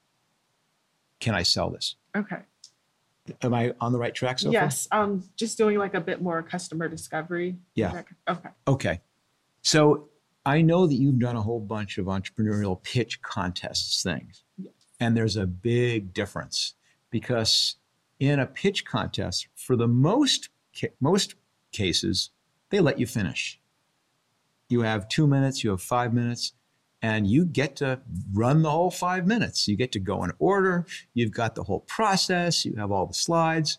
can 1.20 1.34
I 1.34 1.42
sell 1.42 1.70
this? 1.70 1.96
Okay. 2.16 2.40
Am 3.42 3.54
I 3.54 3.74
on 3.80 3.92
the 3.92 3.98
right 3.98 4.14
track 4.14 4.38
so 4.38 4.50
yes, 4.50 4.86
far? 4.86 5.00
Yes. 5.00 5.08
Um, 5.08 5.24
just 5.36 5.58
doing 5.58 5.78
like 5.78 5.94
a 5.94 6.00
bit 6.00 6.22
more 6.22 6.42
customer 6.42 6.88
discovery. 6.88 7.56
Yeah. 7.74 8.02
Okay. 8.28 8.48
Okay. 8.66 9.00
So 9.62 10.08
I 10.46 10.62
know 10.62 10.86
that 10.86 10.94
you've 10.94 11.18
done 11.18 11.36
a 11.36 11.42
whole 11.42 11.60
bunch 11.60 11.98
of 11.98 12.06
entrepreneurial 12.06 12.82
pitch 12.82 13.20
contests 13.22 14.02
things. 14.02 14.44
Yes. 14.56 14.72
And 15.00 15.16
there's 15.16 15.36
a 15.36 15.46
big 15.46 16.12
difference 16.12 16.74
because 17.10 17.76
in 18.18 18.40
a 18.40 18.46
pitch 18.46 18.84
contest, 18.84 19.48
for 19.54 19.76
the 19.76 19.88
most 19.88 20.48
most 21.00 21.34
cases, 21.72 22.30
they 22.70 22.80
let 22.80 22.98
you 22.98 23.06
finish. 23.06 23.60
You 24.68 24.82
have 24.82 25.08
two 25.08 25.26
minutes, 25.26 25.64
you 25.64 25.70
have 25.70 25.82
five 25.82 26.12
minutes, 26.12 26.52
and 27.02 27.26
you 27.26 27.44
get 27.44 27.76
to 27.76 28.00
run 28.32 28.62
the 28.62 28.70
whole 28.70 28.90
five 28.90 29.26
minutes. 29.26 29.68
You 29.68 29.76
get 29.76 29.92
to 29.92 30.00
go 30.00 30.24
in 30.24 30.32
order, 30.38 30.86
you've 31.14 31.32
got 31.32 31.54
the 31.54 31.62
whole 31.62 31.80
process, 31.80 32.64
you 32.64 32.74
have 32.76 32.90
all 32.90 33.06
the 33.06 33.14
slides. 33.14 33.78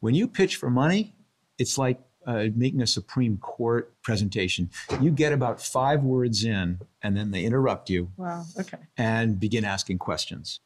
When 0.00 0.14
you 0.14 0.28
pitch 0.28 0.56
for 0.56 0.70
money, 0.70 1.14
it's 1.58 1.76
like 1.76 2.00
uh, 2.26 2.46
making 2.54 2.82
a 2.82 2.86
Supreme 2.86 3.36
Court 3.38 3.92
presentation. 4.02 4.70
You 5.00 5.10
get 5.10 5.32
about 5.32 5.60
five 5.60 6.02
words 6.02 6.44
in, 6.44 6.80
and 7.02 7.16
then 7.16 7.30
they 7.30 7.44
interrupt 7.44 7.90
you. 7.90 8.10
Wow, 8.16 8.44
okay. 8.58 8.78
And 8.96 9.40
begin 9.40 9.64
asking 9.64 9.98
questions. 9.98 10.60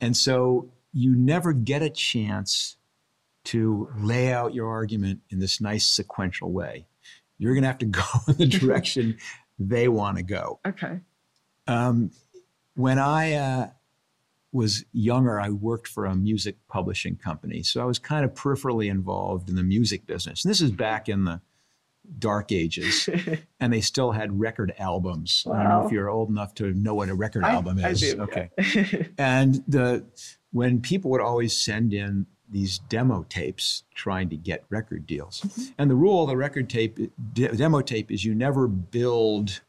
And 0.00 0.16
so 0.16 0.70
you 0.92 1.14
never 1.14 1.52
get 1.52 1.82
a 1.82 1.90
chance 1.90 2.76
to 3.44 3.88
lay 3.96 4.32
out 4.32 4.54
your 4.54 4.68
argument 4.68 5.20
in 5.30 5.38
this 5.38 5.60
nice 5.60 5.86
sequential 5.86 6.52
way. 6.52 6.86
You're 7.38 7.54
going 7.54 7.62
to 7.62 7.68
have 7.68 7.78
to 7.78 7.86
go 7.86 8.02
in 8.28 8.36
the 8.36 8.46
direction 8.46 9.18
they 9.58 9.88
want 9.88 10.18
to 10.18 10.22
go. 10.22 10.60
Okay. 10.66 11.00
Um, 11.66 12.10
when 12.74 12.98
I 12.98 13.34
uh, 13.34 13.70
was 14.52 14.84
younger, 14.92 15.40
I 15.40 15.50
worked 15.50 15.88
for 15.88 16.06
a 16.06 16.14
music 16.14 16.56
publishing 16.68 17.16
company. 17.16 17.62
So 17.62 17.80
I 17.80 17.84
was 17.84 17.98
kind 17.98 18.24
of 18.24 18.34
peripherally 18.34 18.90
involved 18.90 19.48
in 19.48 19.56
the 19.56 19.62
music 19.62 20.06
business. 20.06 20.44
And 20.44 20.50
this 20.50 20.60
is 20.60 20.70
back 20.70 21.08
in 21.08 21.24
the 21.24 21.40
dark 22.18 22.52
ages. 22.52 23.08
and 23.60 23.72
they 23.72 23.80
still 23.80 24.12
had 24.12 24.38
record 24.38 24.72
albums. 24.78 25.42
Wow. 25.46 25.54
I 25.54 25.62
don't 25.62 25.68
know 25.68 25.86
if 25.86 25.92
you're 25.92 26.08
old 26.08 26.28
enough 26.28 26.54
to 26.56 26.72
know 26.72 26.94
what 26.94 27.08
a 27.08 27.14
record 27.14 27.44
I, 27.44 27.52
album 27.52 27.78
is. 27.78 28.02
I 28.02 28.14
do, 28.14 28.22
okay. 28.22 28.50
and 29.18 29.62
the 29.66 30.04
when 30.52 30.80
people 30.80 31.10
would 31.10 31.20
always 31.20 31.60
send 31.60 31.92
in 31.92 32.26
these 32.50 32.78
demo 32.78 33.24
tapes 33.28 33.84
trying 33.94 34.28
to 34.30 34.36
get 34.36 34.64
record 34.68 35.06
deals. 35.06 35.40
Mm-hmm. 35.40 35.62
And 35.78 35.90
the 35.90 35.94
rule 35.94 36.22
of 36.22 36.28
the 36.28 36.36
record 36.36 36.68
tape, 36.68 36.98
de- 37.32 37.48
demo 37.48 37.80
tape, 37.80 38.10
is 38.10 38.24
you 38.24 38.34
never 38.34 38.68
build 38.68 39.60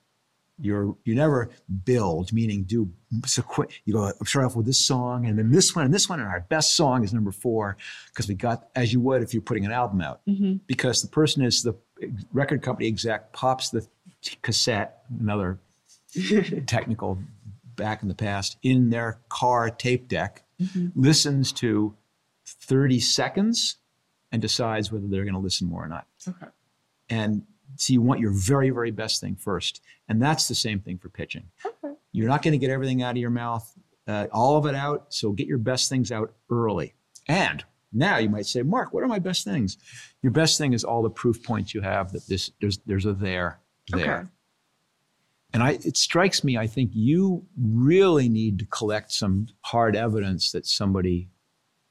your, 0.60 0.96
you 1.04 1.14
never 1.14 1.50
build, 1.86 2.34
meaning 2.34 2.64
do 2.64 2.90
sequ- 3.22 3.72
you 3.86 3.94
go 3.94 4.12
start 4.26 4.46
off 4.46 4.56
with 4.56 4.66
this 4.66 4.80
song 4.80 5.26
and 5.26 5.38
then 5.38 5.52
this 5.52 5.76
one 5.76 5.86
and 5.86 5.94
this 5.94 6.10
one, 6.10 6.20
and 6.20 6.28
our 6.28 6.46
best 6.50 6.76
song 6.76 7.04
is 7.04 7.14
number 7.14 7.32
four 7.32 7.78
because 8.08 8.28
we 8.28 8.34
got 8.34 8.68
as 8.76 8.92
you 8.92 9.00
would 9.00 9.22
if 9.22 9.34
you're 9.34 9.42
putting 9.42 9.66
an 9.66 9.72
album 9.72 10.02
out. 10.02 10.22
Mm-hmm. 10.28 10.56
Because 10.66 11.02
the 11.02 11.08
person 11.08 11.44
is 11.44 11.62
the 11.62 11.76
record 12.34 12.62
company 12.62 12.88
exec 12.88 13.34
pops 13.34 13.70
the 13.70 13.88
t- 14.22 14.38
cassette, 14.42 15.04
another 15.20 15.60
technical 16.66 17.20
back 17.76 18.02
in 18.02 18.08
the 18.08 18.16
past, 18.16 18.58
in 18.64 18.90
their 18.90 19.20
car 19.30 19.70
tape 19.70 20.08
deck, 20.08 20.44
mm-hmm. 20.60 20.88
listens 21.00 21.52
to 21.54 21.96
30 22.68 23.00
seconds 23.00 23.78
and 24.32 24.42
decides 24.42 24.92
whether 24.92 25.08
they're 25.08 25.24
going 25.24 25.34
to 25.34 25.40
listen 25.40 25.68
more 25.68 25.84
or 25.84 25.88
not. 25.88 26.06
Okay. 26.28 26.48
And 27.10 27.44
so 27.76 27.94
you 27.94 28.02
want 28.02 28.20
your 28.20 28.32
very, 28.32 28.70
very 28.70 28.92
best 28.92 29.22
thing 29.22 29.36
first. 29.36 29.82
And 30.10 30.22
that's 30.22 30.48
the 30.48 30.56
same 30.56 30.80
thing 30.80 30.98
for 30.98 31.10
pitching. 31.10 31.46
Okay. 31.66 31.96
You're 32.12 32.28
not 32.28 32.42
going 32.42 32.54
to 32.54 32.58
get 32.58 32.70
everything 32.70 33.04
out 33.04 33.12
of 33.12 33.18
your 33.18 33.30
mouth, 33.30 33.72
uh, 34.08 34.28
all 34.32 34.58
of 34.58 34.66
it 34.66 34.76
out. 34.76 35.14
So 35.14 35.32
get 35.32 35.48
your 35.48 35.58
best 35.58 35.90
things 35.90 36.12
out 36.12 36.34
early. 36.50 36.94
And 37.28 37.64
now 37.94 38.18
you 38.18 38.30
might 38.30 38.46
say, 38.46 38.62
Marc, 38.62 38.94
what 38.94 39.04
are 39.04 39.08
my 39.08 39.20
best 39.20 39.44
things? 39.44 39.78
Your 40.22 40.32
best 40.32 40.58
thing 40.58 40.74
is 40.74 40.84
all 40.84 41.02
the 41.02 41.10
proof 41.10 41.44
points 41.44 41.74
you 41.74 41.82
have 41.82 42.12
that 42.12 42.28
this 42.28 42.52
there's 42.60 42.80
there's 42.86 43.06
a 43.06 43.14
there 43.14 43.60
there. 43.90 44.20
Okay. 44.20 44.28
And 45.54 45.64
I, 45.64 45.72
it 45.72 45.96
strikes 45.96 46.44
me, 46.44 46.58
I 46.58 46.68
think 46.68 46.92
you 46.94 47.46
really 47.58 48.28
need 48.28 48.60
to 48.60 48.66
collect 48.66 49.12
some 49.12 49.48
hard 49.62 49.96
evidence 49.96 50.52
that 50.52 50.66
somebody 50.66 51.30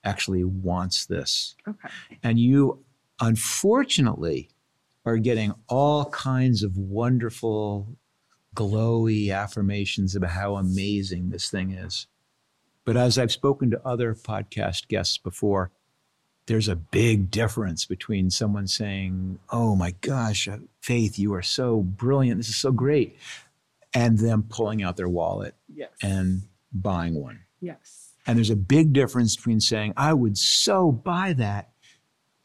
actually 0.06 0.44
wants 0.44 1.06
this. 1.06 1.54
Okay. 1.68 1.88
And 2.22 2.38
you, 2.38 2.84
unfortunately, 3.20 4.48
are 5.04 5.18
getting 5.18 5.54
all 5.68 6.06
kinds 6.06 6.62
of 6.62 6.76
wonderful, 6.76 7.96
glowy 8.54 9.34
affirmations 9.34 10.16
about 10.16 10.30
how 10.30 10.56
amazing 10.56 11.30
this 11.30 11.50
thing 11.50 11.70
is. 11.72 12.06
But 12.84 12.96
as 12.96 13.18
I've 13.18 13.32
spoken 13.32 13.70
to 13.72 13.86
other 13.86 14.14
podcast 14.14 14.88
guests 14.88 15.18
before, 15.18 15.70
there's 16.46 16.68
a 16.68 16.76
big 16.76 17.30
difference 17.30 17.84
between 17.84 18.30
someone 18.30 18.68
saying, 18.68 19.40
Oh 19.50 19.74
my 19.74 19.92
gosh, 20.00 20.46
uh, 20.46 20.58
Faith, 20.80 21.18
you 21.18 21.34
are 21.34 21.42
so 21.42 21.82
brilliant. 21.82 22.38
This 22.38 22.48
is 22.48 22.56
so 22.56 22.70
great. 22.70 23.16
And 23.92 24.18
them 24.18 24.44
pulling 24.48 24.82
out 24.82 24.96
their 24.96 25.08
wallet 25.08 25.54
yes. 25.72 25.90
and 26.02 26.42
buying 26.72 27.14
one. 27.14 27.40
Yes. 27.60 28.05
And 28.26 28.36
there's 28.36 28.50
a 28.50 28.56
big 28.56 28.92
difference 28.92 29.36
between 29.36 29.60
saying, 29.60 29.94
I 29.96 30.12
would 30.12 30.36
so 30.36 30.90
buy 30.90 31.32
that, 31.34 31.70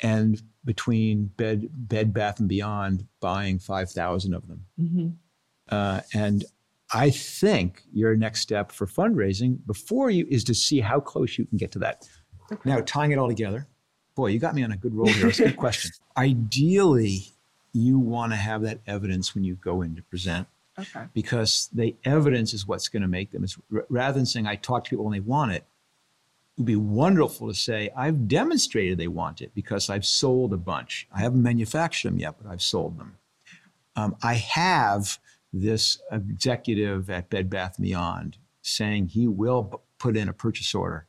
and 0.02 0.42
between 0.64 1.26
Bed, 1.38 1.70
Bed 1.72 2.14
Bath 2.14 2.40
and 2.40 2.48
Beyond 2.48 3.08
buying 3.20 3.60
5,000 3.60 4.34
of 4.34 4.48
them. 4.48 4.66
Mm-hmm. 4.80 5.08
Uh, 5.70 6.02
and 6.14 6.46
I 6.94 7.10
think 7.10 7.84
your 7.94 8.16
next 8.16 8.42
step 8.42 8.72
for 8.72 8.86
fundraising 8.86 9.60
before 9.66 10.10
you 10.10 10.28
is 10.30 10.44
to 10.46 10.54
see 10.54 10.82
how 10.82 11.00
close 11.00 11.38
you 11.38 11.46
can 11.46 11.58
get 11.58 11.72
to 11.72 11.80
that. 11.80 12.08
Okay. 12.52 12.70
Now, 12.70 12.82
tying 12.82 13.12
it 13.12 13.18
all 13.18 13.30
together, 13.30 13.68
boy, 14.16 14.28
you 14.28 14.40
got 14.40 14.54
me 14.54 14.64
on 14.64 14.72
a 14.72 14.78
good 14.78 14.94
roll 14.94 15.08
here. 15.08 15.26
That's 15.26 15.40
a 15.40 15.46
good 15.46 15.58
question. 15.58 15.92
Ideally, 16.18 17.34
you 17.74 17.98
want 17.98 18.34
to 18.34 18.36
have 18.36 18.62
that 18.64 18.82
evidence 18.86 19.34
when 19.34 19.44
you 19.44 19.56
go 19.56 19.82
in 19.82 19.96
to 19.96 20.02
present. 20.04 20.48
Okay. 20.78 21.06
Because 21.14 21.70
the 21.74 21.96
evidence 22.04 22.54
is 22.54 22.68
what's 22.68 22.88
going 22.88 23.02
to 23.02 23.08
make 23.08 23.32
them. 23.32 23.44
It's, 23.44 23.58
rather 23.90 24.18
than 24.18 24.26
saying, 24.26 24.48
I 24.48 24.56
talk 24.56 24.84
to 24.86 24.90
people 24.90 25.06
and 25.06 25.16
they 25.16 25.20
want 25.20 25.54
it, 25.54 25.66
would 26.58 26.66
be 26.66 26.76
wonderful 26.76 27.48
to 27.48 27.54
say, 27.54 27.90
I've 27.96 28.28
demonstrated 28.28 28.98
they 28.98 29.08
want 29.08 29.42
it 29.42 29.52
because 29.56 29.90
I've 29.90 30.06
sold 30.06 30.54
a 30.54 30.58
bunch. 30.58 31.08
I 31.14 31.20
haven't 31.20 31.42
manufactured 31.42 32.10
them 32.10 32.20
yet, 32.20 32.36
but 32.42 32.50
I've 32.52 32.62
sold 32.62 33.00
them. 33.00 33.18
Um, 33.96 34.16
I 34.22 34.36
have 34.36 35.20
this 35.54 36.02
executive 36.12 37.10
at 37.10 37.30
Bed 37.30 37.50
Bath 37.50 37.76
Beyond 37.80 38.38
saying 38.62 39.08
he 39.08 39.28
will 39.28 39.82
put 39.98 40.16
in 40.16 40.30
a 40.30 40.34
purchase 40.34 40.74
order 40.74 41.08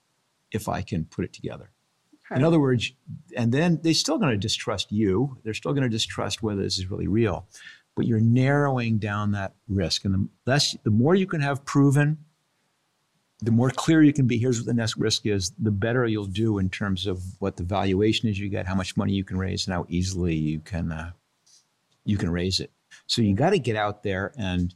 if 0.51 0.69
I 0.69 0.83
can 0.83 1.05
put 1.05 1.25
it 1.25 1.33
together. 1.33 1.71
Okay. 2.31 2.41
In 2.41 2.45
other 2.45 2.61
words, 2.61 2.93
and 3.37 3.53
then 3.53 3.81
they're 3.83 3.95
still 3.95 4.19
going 4.19 4.33
to 4.33 4.39
distrust 4.39 4.91
you. 4.91 5.39
They're 5.45 5.55
still 5.55 5.73
going 5.73 5.83
to 5.83 5.89
distrust 5.89 6.43
whether 6.43 6.63
this 6.63 6.79
is 6.79 6.91
really 6.91 7.09
real, 7.09 7.47
but 7.95 8.07
you're 8.07 8.21
narrowing 8.21 8.99
down 8.99 9.33
that 9.33 9.55
risk. 9.69 10.05
And 10.05 10.15
the 10.15 10.29
less, 10.47 10.77
the 10.83 10.91
more 10.91 11.15
you 11.15 11.27
can 11.27 11.41
have 11.41 11.65
proven, 11.65 12.19
the 13.43 13.51
more 13.51 13.71
clear 13.71 14.03
you 14.03 14.13
can 14.13 14.27
be, 14.27 14.39
here's 14.39 14.59
what 14.59 14.67
the 14.67 14.75
next 14.75 14.97
risk 14.97 15.27
is, 15.27 15.53
the 15.59 15.71
better 15.71 16.07
you'll 16.07 16.25
do 16.25 16.59
in 16.59 16.71
terms 16.71 17.07
of 17.07 17.21
what 17.41 17.57
the 17.57 17.65
valuation 17.65 18.29
is 18.29 18.39
you 18.39 18.49
get, 18.49 18.67
how 18.67 18.75
much 18.75 18.97
money 18.97 19.13
you 19.13 19.25
can 19.25 19.37
raise, 19.37 19.67
and 19.67 19.75
how 19.75 19.85
easily 19.89 20.35
you 20.35 20.61
can 20.61 20.93
uh, 20.93 21.11
you 22.05 22.17
can 22.17 22.31
raise 22.31 22.61
it. 22.61 22.71
So 23.07 23.21
you 23.21 23.35
got 23.35 23.51
to 23.51 23.59
get 23.59 23.77
out 23.77 24.05
there 24.05 24.33
and 24.39 24.75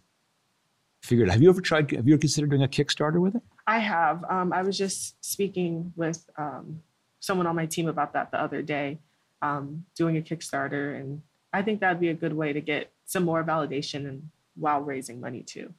figure 1.01 1.25
it. 1.25 1.29
Out. 1.29 1.35
Have 1.35 1.43
you 1.43 1.49
ever 1.49 1.61
tried? 1.61 1.91
Have 1.93 2.09
you 2.09 2.15
ever 2.15 2.21
considered 2.21 2.51
doing 2.51 2.65
a 2.65 2.69
Kickstarter 2.69 3.21
with 3.21 3.37
it? 3.37 3.43
I 3.69 3.79
have. 3.79 4.25
Um, 4.29 4.53
I 4.53 4.63
was 4.63 4.77
just 4.77 5.25
speaking 5.25 5.93
with 5.97 6.29
um, 6.37 6.83
someone 7.21 7.47
on 7.47 7.55
my 7.55 7.67
team 7.67 7.89
about 7.89 8.13
that 8.15 8.33
the 8.33 8.41
other 8.41 8.63
day, 8.63 8.99
um, 9.43 9.85
doing 9.95 10.17
a 10.17 10.21
Kickstarter, 10.21 10.99
and 10.99 11.23
I 11.53 11.63
think 11.63 11.81
that'd 11.81 12.01
be 12.01 12.09
a 12.09 12.15
good 12.15 12.33
way 12.33 12.53
to 12.53 12.61
get 12.61 12.91
some 13.05 13.25
more 13.25 13.45
validation 13.45 14.09
and 14.09 14.29
while 14.57 14.81
raising 14.81 15.21
money 15.21 15.43
too. 15.43 15.73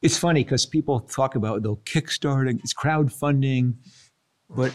It's 0.00 0.16
funny 0.16 0.44
because 0.44 0.64
people 0.64 1.00
talk 1.00 1.34
about 1.34 1.62
the 1.62 1.74
Kickstarter, 1.76 2.58
it's 2.60 2.74
crowdfunding, 2.74 3.74
but 4.48 4.72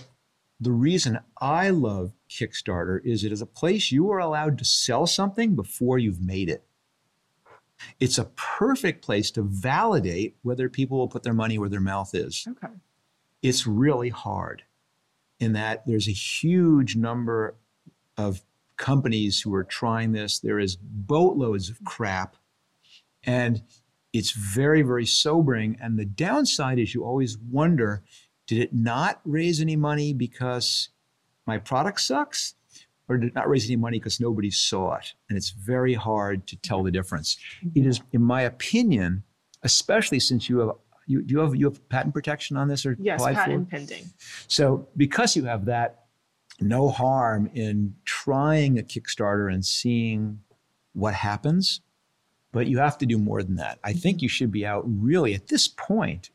the 0.59 0.71
reason 0.71 1.19
I 1.39 1.69
love 1.69 2.13
Kickstarter 2.29 2.99
is 3.05 3.23
it 3.23 3.31
is 3.31 3.41
a 3.41 3.45
place 3.45 3.91
you 3.91 4.11
are 4.11 4.19
allowed 4.19 4.57
to 4.57 4.65
sell 4.65 5.07
something 5.07 5.55
before 5.55 5.97
you've 5.97 6.21
made 6.21 6.49
it. 6.49 6.65
It's 7.99 8.17
a 8.17 8.25
perfect 8.35 9.03
place 9.03 9.31
to 9.31 9.41
validate 9.41 10.37
whether 10.41 10.69
people 10.69 10.97
will 10.97 11.07
put 11.07 11.23
their 11.23 11.33
money 11.33 11.57
where 11.57 11.69
their 11.69 11.81
mouth 11.81 12.13
is. 12.13 12.47
Okay. 12.47 12.73
It's 13.41 13.67
really 13.67 14.09
hard 14.09 14.63
in 15.39 15.53
that 15.53 15.85
there's 15.85 16.07
a 16.07 16.13
huge 16.13 16.95
number 16.95 17.55
of 18.17 18.43
companies 18.77 19.41
who 19.41 19.53
are 19.53 19.63
trying 19.63 20.13
this. 20.13 20.39
There 20.39 20.59
is 20.59 20.77
boatloads 20.77 21.69
of 21.69 21.83
crap. 21.83 22.37
And 23.23 23.63
it's 24.13 24.31
very, 24.31 24.83
very 24.83 25.05
sobering. 25.05 25.77
And 25.81 25.97
the 25.97 26.05
downside 26.05 26.79
is 26.79 26.93
you 26.93 27.03
always 27.03 27.37
wonder 27.37 28.03
did 28.45 28.59
it 28.59 28.73
not 28.73 29.21
raise 29.23 29.61
any 29.61 29.75
money 29.77 30.13
because 30.13 30.89
my 31.47 31.57
product 31.57 32.01
sucks? 32.01 32.55
Or 33.09 33.17
did 33.17 33.27
it 33.27 33.35
not 33.35 33.49
raise 33.49 33.65
any 33.65 33.75
money 33.75 33.99
because 33.99 34.19
nobody 34.19 34.51
saw 34.51 34.95
it? 34.95 35.13
And 35.27 35.37
it's 35.37 35.49
very 35.49 35.93
hard 35.93 36.45
to 36.47 36.55
tell 36.57 36.83
the 36.83 36.91
difference. 36.91 37.37
It 37.75 37.85
is, 37.85 38.01
in 38.11 38.21
my 38.21 38.41
opinion, 38.41 39.23
especially 39.63 40.19
since 40.19 40.49
you 40.49 40.59
have 40.59 40.71
you, 41.05 41.21
do 41.21 41.33
you 41.33 41.39
have 41.41 41.55
you 41.55 41.65
have 41.65 41.89
patent 41.89 42.13
protection 42.13 42.55
on 42.55 42.69
this 42.69 42.85
or 42.85 42.95
Yes, 42.99 43.19
applied 43.19 43.35
for? 43.35 43.41
patent 43.41 43.69
pending. 43.69 44.05
So 44.47 44.87
because 44.95 45.35
you 45.35 45.43
have 45.45 45.65
that, 45.65 46.05
no 46.61 46.89
harm 46.89 47.49
in 47.53 47.95
trying 48.05 48.79
a 48.79 48.83
Kickstarter 48.83 49.53
and 49.53 49.65
seeing 49.65 50.39
what 50.93 51.13
happens. 51.13 51.81
But 52.53 52.67
you 52.67 52.77
have 52.77 52.97
to 52.99 53.05
do 53.05 53.17
more 53.17 53.43
than 53.43 53.55
that. 53.57 53.79
I 53.83 53.91
think 53.91 54.21
you 54.21 54.29
should 54.29 54.51
be 54.51 54.65
out 54.65 54.83
really 54.85 55.33
at 55.33 55.47
this 55.47 55.67
point 55.67 56.29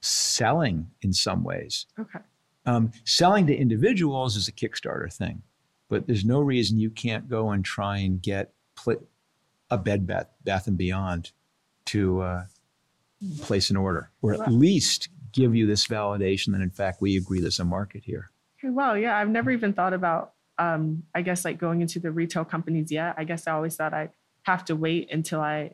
selling 0.00 0.88
in 1.02 1.12
some 1.12 1.42
ways. 1.44 1.86
Okay. 1.98 2.20
Um, 2.64 2.92
selling 3.04 3.46
to 3.48 3.54
individuals 3.54 4.36
is 4.36 4.48
a 4.48 4.52
Kickstarter 4.52 5.12
thing, 5.12 5.42
but 5.88 6.06
there's 6.06 6.24
no 6.24 6.40
reason 6.40 6.78
you 6.78 6.90
can't 6.90 7.28
go 7.28 7.50
and 7.50 7.64
try 7.64 7.98
and 7.98 8.22
get 8.22 8.52
pl- 8.76 9.02
a 9.70 9.76
Bed 9.78 10.06
Bath, 10.06 10.28
Bath 10.44 10.66
and 10.68 10.78
Beyond 10.78 11.32
to 11.86 12.20
uh, 12.22 12.44
place 13.42 13.70
an 13.70 13.76
order, 13.76 14.10
or 14.22 14.34
at 14.34 14.40
Wow. 14.40 14.46
least 14.48 15.08
give 15.32 15.54
you 15.54 15.66
this 15.66 15.86
validation 15.86 16.52
that 16.52 16.60
in 16.62 16.70
fact 16.70 17.00
we 17.00 17.16
agree 17.16 17.40
there's 17.40 17.60
a 17.60 17.64
market 17.64 18.02
here. 18.04 18.30
Okay, 18.58 18.70
wow, 18.70 18.94
yeah, 18.94 19.16
I've 19.18 19.28
never 19.28 19.50
even 19.50 19.72
thought 19.72 19.92
about, 19.92 20.32
um, 20.58 21.02
I 21.14 21.22
guess, 21.22 21.44
like 21.44 21.58
going 21.58 21.82
into 21.82 21.98
the 22.00 22.10
retail 22.10 22.44
companies 22.44 22.90
yet. 22.90 23.14
I 23.18 23.24
guess 23.24 23.46
I 23.46 23.52
always 23.52 23.76
thought 23.76 23.92
I'd 23.92 24.10
have 24.46 24.64
to 24.64 24.76
wait 24.76 25.12
until 25.12 25.40
I 25.40 25.72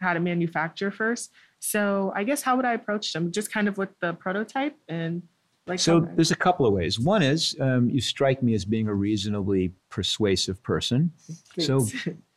had 0.00 0.16
a 0.16 0.20
manufacturer 0.20 0.90
first. 0.90 1.30
So 1.60 2.12
I 2.14 2.24
guess 2.24 2.42
how 2.42 2.56
would 2.56 2.64
I 2.64 2.74
approach 2.74 3.12
them? 3.12 3.32
Just 3.32 3.52
kind 3.52 3.68
of 3.68 3.78
with 3.78 3.90
the 4.00 4.12
prototype 4.14 4.76
and 4.88 5.22
like. 5.66 5.78
So 5.78 6.00
there's 6.00 6.30
a 6.30 6.36
couple 6.36 6.66
of 6.66 6.72
ways. 6.72 6.98
One 6.98 7.22
is 7.22 7.56
um, 7.60 7.88
you 7.90 8.00
strike 8.00 8.42
me 8.42 8.54
as 8.54 8.64
being 8.64 8.88
a 8.88 8.94
reasonably 8.94 9.72
persuasive 9.88 10.62
person. 10.62 11.12
So 11.58 11.86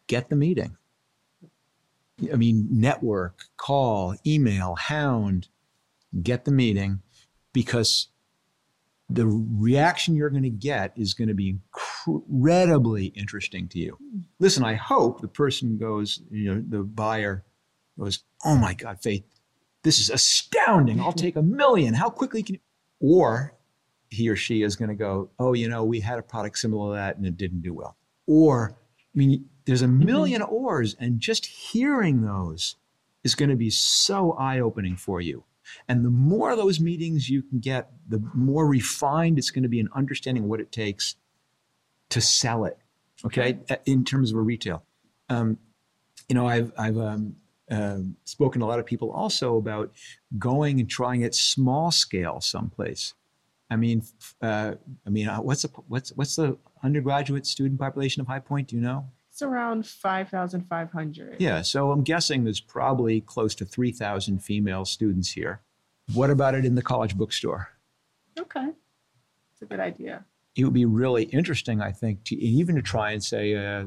get 0.08 0.30
the 0.30 0.36
meeting. 0.36 0.78
I 2.32 2.36
mean, 2.36 2.68
network, 2.70 3.46
call, 3.58 4.16
email, 4.26 4.76
hound, 4.76 5.48
get 6.22 6.46
the 6.46 6.52
meeting 6.52 7.02
because 7.52 8.10
the 9.14 9.28
reaction 9.28 10.16
you're 10.16 10.30
going 10.30 10.44
to 10.44 10.50
get 10.50 10.94
is 10.96 11.14
going 11.14 11.28
to 11.28 11.34
be 11.34 11.50
incredibly 11.50 13.08
interesting 13.08 13.68
to 13.70 13.80
you. 13.80 13.98
Listen, 14.40 14.64
I 14.64 14.76
hope 14.76 15.22
the 15.22 15.28
person 15.28 15.78
goes, 15.78 16.22
you 16.32 16.54
know, 16.54 16.64
the 16.68 16.84
buyer 16.84 17.44
goes, 18.00 18.24
oh 18.46 18.56
my 18.56 18.74
God, 18.74 19.02
Faith, 19.02 19.24
this 19.84 20.00
is 20.00 20.10
astounding. 20.10 21.00
I'll 21.00 21.14
take 21.14 21.36
a 21.36 21.42
million. 21.42 21.94
How 21.94 22.10
quickly 22.10 22.44
can 22.44 22.56
you? 22.56 22.62
Or 23.00 23.56
he 24.10 24.30
or 24.30 24.36
she 24.36 24.62
is 24.62 24.76
going 24.76 24.90
to 24.90 24.96
go, 24.96 25.30
oh, 25.40 25.54
you 25.54 25.68
know, 25.68 25.84
we 25.84 26.02
had 26.02 26.20
a 26.20 26.24
product 26.24 26.58
similar 26.58 26.92
to 26.92 26.96
that 27.00 27.18
and 27.18 27.26
it 27.26 27.38
didn't 27.38 27.62
do 27.62 27.74
well. 27.74 27.98
Or, 28.28 28.76
I 28.78 29.18
mean, 29.18 29.46
there's 29.66 29.82
a 29.82 29.88
mm-hmm. 29.88 30.08
1000000 30.08 30.52
ors, 30.52 30.96
and 31.00 31.20
just 31.20 31.46
hearing 31.46 32.22
those 32.22 32.76
is 33.24 33.36
going 33.36 33.50
to 33.50 33.56
be 33.56 33.70
so 33.70 34.34
eye 34.34 34.60
opening 34.60 34.96
for 34.96 35.22
you. 35.22 35.44
And 35.88 36.04
the 36.04 36.10
more 36.10 36.52
of 36.52 36.58
those 36.58 36.80
meetings 36.80 37.30
you 37.30 37.42
can 37.42 37.60
get, 37.60 37.92
the 38.08 38.22
more 38.34 38.68
refined 38.68 39.38
it's 39.38 39.52
going 39.52 39.64
to 39.64 39.70
be 39.70 39.80
in 39.80 39.90
understanding 39.94 40.48
what 40.48 40.60
it 40.60 40.72
takes 40.72 41.16
to 42.10 42.22
sell 42.22 42.66
it. 42.66 42.78
Okay, 43.24 43.60
in 43.86 44.04
terms 44.04 44.32
of 44.32 44.38
a 44.38 44.42
retail. 44.42 44.84
Um, 45.30 45.60
you 46.28 46.36
know, 46.36 46.48
I've 46.48 46.72
I've 46.78 46.98
um, 46.98 47.36
um 47.70 48.16
spoken 48.26 48.62
to 48.62 48.66
a 48.66 48.68
lot 48.68 48.80
of 48.80 48.86
people 48.86 49.12
also 49.12 49.58
about 49.58 49.92
going 50.40 50.80
and 50.80 50.90
trying 50.90 51.22
it 51.22 51.36
small 51.36 51.92
scale 51.92 52.42
someplace. 52.42 53.14
I 53.70 53.76
mean, 53.76 54.04
uh, 54.42 54.74
I 55.06 55.10
mean, 55.10 55.30
uh, 55.30 55.38
what's 55.38 55.62
the 55.62 55.70
what's 55.88 56.10
what's 56.14 56.36
the 56.36 56.58
undergraduate 56.84 57.46
student 57.46 57.80
population 57.80 58.22
of 58.22 58.28
High 58.28 58.40
Point? 58.40 58.70
Do 58.70 58.76
you 58.76 58.82
know? 58.82 59.06
It's 59.42 59.48
around 59.48 59.88
5,500. 59.88 61.38
Yeah, 61.40 61.64
so 61.64 61.92
I'm 61.92 62.04
guessing 62.04 62.44
there's 62.44 62.60
probably 62.60 63.22
close 63.22 63.56
to 63.56 63.66
3,000 63.66 64.40
female 64.40 64.86
students 64.86 65.32
here. 65.32 65.62
What 66.14 66.30
about 66.30 66.54
it 66.54 66.64
in 66.64 66.76
the 66.76 66.82
college 66.82 67.18
bookstore? 67.18 67.70
Okay. 68.40 68.68
It's 69.54 69.62
a 69.64 69.66
good 69.66 69.80
idea. 69.80 70.26
It 70.56 70.64
would 70.64 70.74
be 70.74 70.86
really 70.86 71.24
interesting, 71.24 71.82
I 71.82 71.92
think, 71.92 72.24
to 72.26 72.36
even 72.36 72.76
to 72.76 72.82
try 72.84 73.12
and 73.12 73.24
say, 73.24 73.56
uh, 73.56 73.86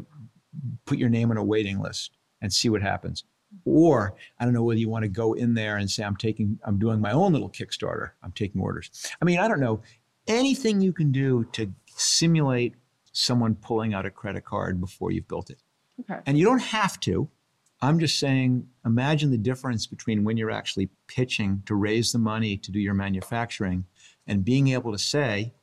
put 0.87 0.99
your 0.99 1.09
name 1.09 1.31
on 1.31 1.37
a 1.37 1.45
waiting 1.45 1.79
list 1.79 2.17
and 2.43 2.53
see 2.53 2.69
what 2.69 2.83
happens. 2.83 3.23
Or 3.65 4.17
I 4.41 4.45
don't 4.45 4.55
know 4.55 4.65
whether 4.65 4.81
you 4.81 4.89
want 4.89 5.05
to 5.05 5.09
go 5.09 5.35
in 5.35 5.55
there 5.55 5.77
and 5.77 5.89
say, 5.89 6.03
I'm 6.03 6.17
taking, 6.17 6.59
I'm 6.65 6.79
doing 6.79 7.01
my 7.01 7.13
own 7.13 7.33
little 7.33 7.51
Kickstarter. 7.51 8.11
I'm 8.25 8.33
taking 8.33 8.61
orders. 8.61 8.91
I 9.23 9.25
mean, 9.25 9.39
I 9.39 9.47
don't 9.47 9.61
know 9.61 9.83
anything 10.27 10.81
you 10.81 10.93
can 10.93 11.13
do 11.13 11.45
to 11.53 11.73
simulate 11.87 12.75
someone 13.15 13.55
pulling 13.55 13.95
out 13.95 14.05
a 14.05 14.11
credit 14.11 14.45
card 14.45 14.81
before 14.81 15.11
you've 15.11 15.29
built 15.29 15.49
it. 15.49 15.63
Okay. 16.01 16.21
And 16.27 16.37
you 16.37 16.45
don't 16.45 16.59
have 16.61 17.01
to. 17.01 17.31
I'm 17.81 17.99
just 17.99 18.19
saying, 18.19 18.67
imagine 18.85 19.31
the 19.31 19.39
difference 19.39 19.87
between 19.87 20.25
when 20.25 20.37
you're 20.37 20.51
actually 20.51 20.91
pitching 21.07 21.63
to 21.67 21.75
raise 21.75 22.13
the 22.13 22.19
money 22.19 22.57
to 22.59 22.71
do 22.71 22.81
your 22.81 22.95
manufacturing 22.95 23.87
and 24.27 24.45
being 24.45 24.69
able 24.69 24.93
to 24.93 24.99
say, 24.99 25.55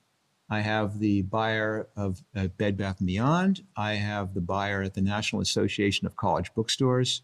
I 0.50 0.62
have 0.62 1.00
the 1.00 1.24
buyer 1.24 1.88
of 1.96 2.24
uh, 2.36 2.48
Bed 2.48 2.78
Bath 2.78 3.00
and 3.00 3.08
Beyond. 3.08 3.64
I 3.76 3.94
have 3.94 4.34
the 4.34 4.42
buyer 4.42 4.82
at 4.82 4.94
the 4.94 5.02
National 5.02 5.42
Association 5.42 6.06
of 6.08 6.16
College 6.16 6.54
Bookstores. 6.54 7.22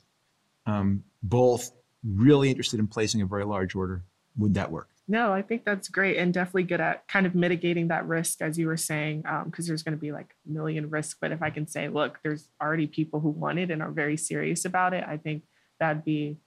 Um, 0.66 1.04
both 1.24 1.72
really 2.04 2.50
interested 2.50 2.80
in 2.80 2.88
placing 2.88 3.22
a 3.22 3.26
very 3.26 3.46
large 3.46 3.76
order. 3.76 4.04
Would 4.38 4.54
that 4.56 4.72
work? 4.72 4.90
No, 5.08 5.32
I 5.32 5.42
think 5.42 5.64
that's 5.64 5.88
great 5.88 6.18
and 6.18 6.34
definitely 6.34 6.64
good 6.64 6.82
at 6.82 7.08
kind 7.08 7.26
of 7.26 7.34
mitigating 7.34 7.88
that 7.88 8.06
risk, 8.06 8.42
as 8.42 8.58
you 8.58 8.68
were 8.68 8.78
saying, 8.78 9.24
um, 9.26 9.46
because 9.46 9.66
there's 9.66 9.84
going 9.84 9.96
to 9.96 10.02
be 10.02 10.12
like 10.12 10.36
a 10.46 10.52
million 10.52 10.90
risks. 10.90 11.16
But 11.20 11.32
if 11.32 11.42
I 11.42 11.50
can 11.50 11.66
say, 11.66 11.88
look, 11.88 12.20
there's 12.24 12.50
already 12.62 12.88
people 12.88 13.22
who 13.22 13.30
want 13.30 13.58
it 13.60 13.72
and 13.72 13.82
are 13.82 13.92
very 13.92 14.18
serious 14.18 14.66
about 14.66 14.94
it, 14.94 15.06
I 15.08 15.16
think 15.16 15.44
that'd 15.80 16.04
be 16.04 16.38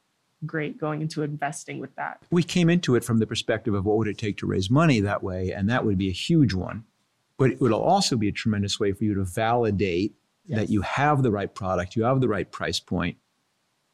great 0.44 0.78
going 0.78 1.00
into 1.00 1.22
investing 1.22 1.78
with 1.78 1.94
that. 1.96 2.20
We 2.30 2.42
came 2.42 2.68
into 2.68 2.96
it 2.96 3.04
from 3.04 3.18
the 3.18 3.26
perspective 3.26 3.74
of 3.74 3.86
what 3.86 3.96
would 3.96 4.08
it 4.08 4.18
take 4.18 4.36
to 4.38 4.46
raise 4.46 4.70
money 4.70 5.00
that 5.00 5.22
way, 5.22 5.52
and 5.52 5.68
that 5.70 5.84
would 5.84 5.96
be 5.96 6.08
a 6.08 6.12
huge 6.12 6.52
one. 6.52 6.84
But 7.38 7.52
it 7.52 7.60
would 7.60 7.72
also 7.72 8.16
be 8.16 8.28
a 8.28 8.32
tremendous 8.32 8.78
way 8.78 8.92
for 8.92 9.04
you 9.04 9.14
to 9.14 9.24
validate 9.24 10.14
that 10.48 10.68
you 10.68 10.82
have 10.82 11.22
the 11.22 11.30
right 11.30 11.54
product, 11.54 11.96
you 11.96 12.02
have 12.02 12.20
the 12.20 12.28
right 12.28 12.50
price 12.50 12.80
point, 12.80 13.16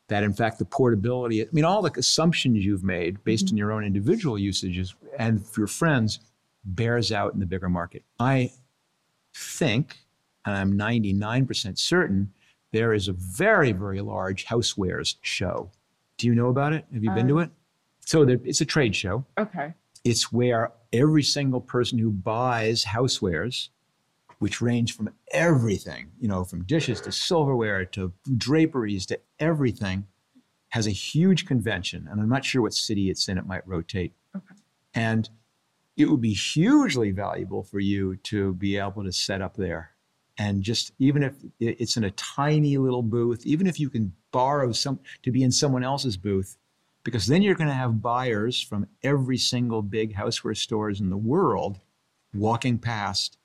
that 0.09 0.23
in 0.23 0.33
fact 0.33 0.59
the 0.59 0.64
portability, 0.64 1.42
I 1.42 1.47
mean, 1.53 1.64
all 1.64 1.83
the 1.83 1.92
assumptions 1.99 2.64
you've 2.64 2.85
made 2.85 3.23
based 3.25 3.51
on 3.51 3.57
your 3.57 3.73
own 3.73 3.85
individual 3.85 4.38
usages 4.38 4.95
and 5.19 5.45
your 5.57 5.66
friends 5.66 6.21
bears 6.64 7.12
out 7.12 7.35
in 7.35 7.40
the 7.40 7.47
bigger 7.47 7.69
market. 7.69 8.05
I 8.21 8.51
think, 9.35 9.97
and 10.45 10.55
I'm 10.57 10.73
99% 10.79 11.79
certain, 11.79 12.33
there 12.73 12.92
is 12.92 13.09
a 13.09 13.12
very, 13.12 13.73
very 13.73 14.01
large 14.01 14.47
housewares 14.47 15.16
show. 15.23 15.71
Do 16.19 16.27
you 16.27 16.35
know 16.35 16.49
about 16.49 16.73
it? 16.73 16.85
Have 16.92 17.03
you 17.05 17.11
been 17.11 17.29
to 17.29 17.38
Uh, 17.38 17.42
it? 17.42 17.51
So 18.01 18.25
there, 18.25 18.38
it's 18.45 18.61
a 18.61 18.64
trade 18.64 18.95
show. 18.95 19.25
Okay. 19.38 19.75
It's 20.05 20.33
where 20.33 20.73
every 20.92 21.23
single 21.23 21.61
person 21.61 21.99
who 21.99 22.11
buys 22.11 22.85
housewares, 22.85 23.71
which 24.38 24.61
range 24.61 24.94
from 24.94 25.11
everything, 25.33 26.11
you 26.20 26.29
know, 26.29 26.44
from 26.44 26.64
dishes 26.64 27.01
to 27.03 27.12
silverware 27.12 27.85
to 27.85 28.12
draperies 28.37 29.07
to 29.07 29.18
everything, 29.38 30.07
has 30.70 30.87
a 30.87 30.90
huge 30.90 31.46
convention. 31.46 32.07
And 32.11 32.20
I'm 32.20 32.29
not 32.29 32.44
sure 32.44 32.62
what 32.62 32.75
city 32.75 33.09
it's 33.09 33.29
in, 33.29 33.38
it 33.38 33.46
might 33.46 33.66
rotate. 33.66 34.12
Okay. 34.35 34.55
And 34.94 35.29
it 35.96 36.11
would 36.11 36.20
be 36.20 36.35
hugely 36.35 37.11
valuable 37.11 37.62
for 37.62 37.81
you 37.81 38.16
to 38.16 38.53
be 38.55 38.77
able 38.77 39.05
to 39.05 39.12
set 39.12 39.40
up 39.40 39.57
there. 39.57 39.92
And 40.38 40.62
just 40.62 40.92
even 40.99 41.22
if 41.22 41.35
it's 41.59 41.96
in 41.96 42.05
a 42.05 42.11
tiny 42.11 42.77
little 42.77 43.03
booth, 43.03 43.46
even 43.46 43.66
if 43.66 43.81
you 43.81 43.88
can 43.88 44.12
borrow 44.33 44.72
some 44.72 45.01
to 45.22 45.31
be 45.33 45.42
in 45.42 45.51
someone 45.51 45.83
else's 45.83 46.18
booth, 46.18 46.59
because 47.05 47.27
then 47.27 47.40
you're 47.40 47.55
going 47.55 47.68
to 47.68 47.75
have 47.75 48.03
buyers 48.03 48.61
from 48.61 48.87
every 49.03 49.38
single 49.38 49.81
big 49.81 50.14
houseware 50.14 50.57
stores 50.57 51.01
in 51.01 51.09
the 51.09 51.16
world 51.16 51.79
walking 52.35 52.79
past 52.79 53.38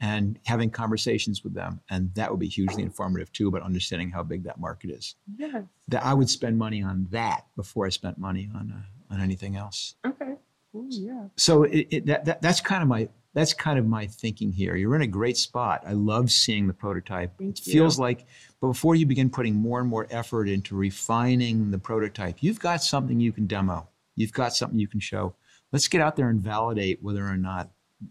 and 0.00 0.38
having 0.44 0.70
conversations 0.70 1.44
with 1.44 1.54
them 1.54 1.80
and 1.90 2.12
that 2.14 2.30
would 2.30 2.40
be 2.40 2.48
hugely 2.48 2.82
informative 2.82 3.32
too 3.32 3.48
about 3.48 3.62
understanding 3.62 4.10
how 4.10 4.22
big 4.22 4.44
that 4.44 4.58
market 4.58 4.90
is. 4.90 5.14
Yes. 5.36 5.64
that 5.88 6.04
i 6.04 6.12
would 6.12 6.28
spend 6.28 6.58
money 6.58 6.82
on 6.82 7.06
that 7.10 7.46
before 7.56 7.86
i 7.86 7.88
spent 7.88 8.18
money 8.18 8.50
on 8.54 8.72
uh, 8.72 8.82
on 9.14 9.20
anything 9.20 9.56
else. 9.56 9.94
Okay. 10.04 10.34
Ooh, 10.74 10.88
yeah. 10.90 11.26
so 11.36 11.62
it, 11.62 11.86
it, 11.90 12.06
that, 12.06 12.24
that 12.24 12.42
that's 12.42 12.60
kind 12.60 12.82
of 12.82 12.88
my 12.88 13.08
that's 13.32 13.52
kind 13.52 13.80
of 13.80 13.86
my 13.86 14.06
thinking 14.06 14.52
here. 14.52 14.76
You're 14.76 14.94
in 14.94 15.02
a 15.02 15.08
great 15.08 15.36
spot. 15.36 15.82
I 15.84 15.92
love 15.92 16.30
seeing 16.30 16.68
the 16.68 16.72
prototype. 16.72 17.36
Thank 17.38 17.58
it 17.58 17.64
feels 17.64 17.98
like 17.98 18.26
but 18.60 18.68
before 18.68 18.94
you 18.96 19.06
begin 19.06 19.30
putting 19.30 19.54
more 19.54 19.80
and 19.80 19.88
more 19.88 20.06
effort 20.10 20.48
into 20.48 20.74
refining 20.74 21.70
the 21.70 21.78
prototype 21.78 22.36
you've 22.40 22.60
got 22.60 22.82
something 22.82 23.20
you 23.20 23.32
can 23.32 23.46
demo. 23.46 23.88
You've 24.16 24.32
got 24.32 24.54
something 24.54 24.78
you 24.78 24.88
can 24.88 25.00
show. 25.00 25.34
Let's 25.72 25.88
get 25.88 26.00
out 26.00 26.16
there 26.16 26.28
and 26.28 26.40
validate 26.40 27.02
whether 27.02 27.24
or 27.24 27.36
not 27.36 27.70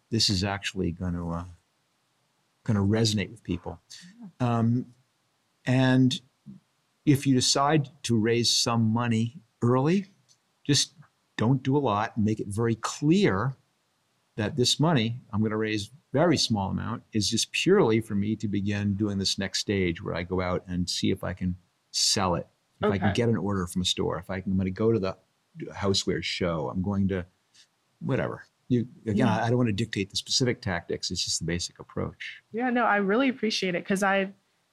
this 0.09 0.29
is 0.29 0.43
actually 0.43 0.91
going 0.91 1.13
to 1.13 1.31
uh, 1.31 1.43
going 2.63 2.78
to 2.78 2.84
resonate 2.84 3.30
with 3.30 3.43
people. 3.43 3.80
Um, 4.39 4.88
and 5.65 6.19
if 7.06 7.28
you 7.28 7.36
decide 7.36 7.89
to 8.04 8.17
raise 8.17 8.49
some 8.52 8.84
money 8.84 9.38
early 9.62 10.08
just 10.65 10.93
don't 11.38 11.63
do 11.63 11.76
a 11.76 11.80
lot. 11.80 12.17
Make 12.17 12.39
it 12.39 12.47
very 12.47 12.76
clear 12.76 13.56
that 14.36 14.56
this 14.56 14.80
money 14.80 15.19
i'm 15.32 15.41
going 15.41 15.52
to 15.52 15.58
raise 15.58 15.91
very 16.12 16.38
small 16.38 16.69
amount 16.69 17.04
is 17.13 17.30
just 17.30 17.52
purely 17.52 18.02
for 18.02 18.15
me 18.15 18.36
to 18.36 18.47
begin 18.47 18.95
doing 18.95 19.17
this 19.17 19.38
next 19.38 19.60
stage 19.60 20.02
where 20.02 20.15
i 20.15 20.23
go 20.23 20.41
out 20.41 20.63
and 20.67 20.89
see 20.89 21.12
if 21.12 21.23
i 21.23 21.34
can 21.34 21.56
sell 21.91 22.36
it. 22.36 22.47
If 22.82 22.91
i 22.91 22.97
can 22.97 23.13
get 23.13 23.30
an 23.30 23.38
order 23.38 23.67
from 23.67 23.84
a 23.84 23.86
store 23.86 24.17
if 24.17 24.30
I 24.30 24.41
can, 24.41 24.52
i'm 24.52 24.58
going 24.58 24.65
to 24.65 24.71
go 24.71 24.91
to 24.91 24.99
the 24.99 25.15
houseware 25.71 26.23
show 26.23 26.69
i'm 26.69 26.82
going 26.82 27.08
to 27.10 27.26
whatever 27.99 28.43
you 28.69 28.88
again 29.08 29.28
Yeah. 29.28 29.38
I, 29.38 29.45
I 29.45 29.49
don't 29.49 29.58
want 29.58 29.69
to 29.69 29.73
dictate 29.73 30.10
the 30.10 30.15
specific 30.15 30.62
tactics 30.62 31.12
it's 31.12 31.23
just 31.23 31.39
the 31.39 31.45
basic 31.45 31.80
approach 31.80 32.41
Yeah, 32.52 32.69
no, 32.69 32.84
I 32.84 32.97
really 32.97 33.30
appreciate 33.30 33.76
it 33.76 33.84
because 33.84 34.04
I, 34.04 34.32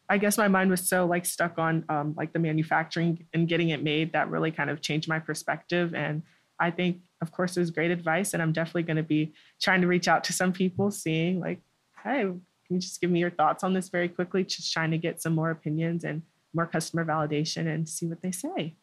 I 0.09 0.18
guess 0.18 0.37
my 0.37 0.48
mind 0.48 0.70
was 0.70 0.88
so 0.88 1.07
like 1.07 1.24
stuck 1.24 1.59
on 1.59 1.85
um, 1.88 2.14
like 2.16 2.33
the 2.33 2.38
manufacturing 2.38 3.26
and 3.33 3.48
getting 3.48 3.70
it 3.70 3.83
made 3.83 4.12
that 4.12 4.29
really 4.29 4.50
kind 4.50 4.68
of 4.68 4.81
changed 4.81 5.09
my 5.09 5.20
perspective. 5.20 5.94
And 5.94 6.22
I 6.59 6.70
think, 6.70 6.98
of 7.22 7.31
course, 7.31 7.57
it 7.57 7.61
was 7.61 7.70
great 7.70 7.90
advice, 7.90 8.35
and 8.35 8.42
I'm 8.42 8.53
definitely 8.53 8.83
going 8.83 8.96
to 8.96 9.03
be 9.03 9.33
trying 9.62 9.81
to 9.83 9.87
reach 9.87 10.09
out 10.09 10.24
to 10.24 10.33
some 10.33 10.53
people, 10.53 10.90
seeing 10.90 11.38
like, 11.38 11.61
hey, 12.03 12.22
can 12.22 12.40
you 12.68 12.79
just 12.81 13.00
give 13.00 13.11
me 13.11 13.20
your 13.20 13.31
thoughts 13.31 13.62
on 13.62 13.72
this 13.72 13.88
very 13.88 14.09
quickly? 14.09 14.44
Just 14.44 14.72
trying 14.72 14.90
to 14.90 14.98
get 14.98 15.22
some 15.22 15.35
more 15.35 15.50
opinions 15.50 16.03
and 16.03 16.22
more 16.53 16.66
customer 16.66 17.05
validation 17.05 17.72
and 17.72 17.88
see 17.88 18.07
what 18.07 18.20
they 18.20 18.33
say. 18.33 18.74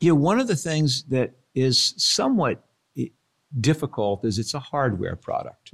Yeah, 0.00 0.12
one 0.12 0.40
of 0.40 0.48
the 0.48 0.56
things 0.56 1.04
that 1.04 1.32
is 1.54 1.94
somewhat 1.96 2.64
difficult 3.60 4.24
is 4.24 4.38
it's 4.38 4.54
a 4.54 4.60
hardware 4.60 5.16
product. 5.16 5.70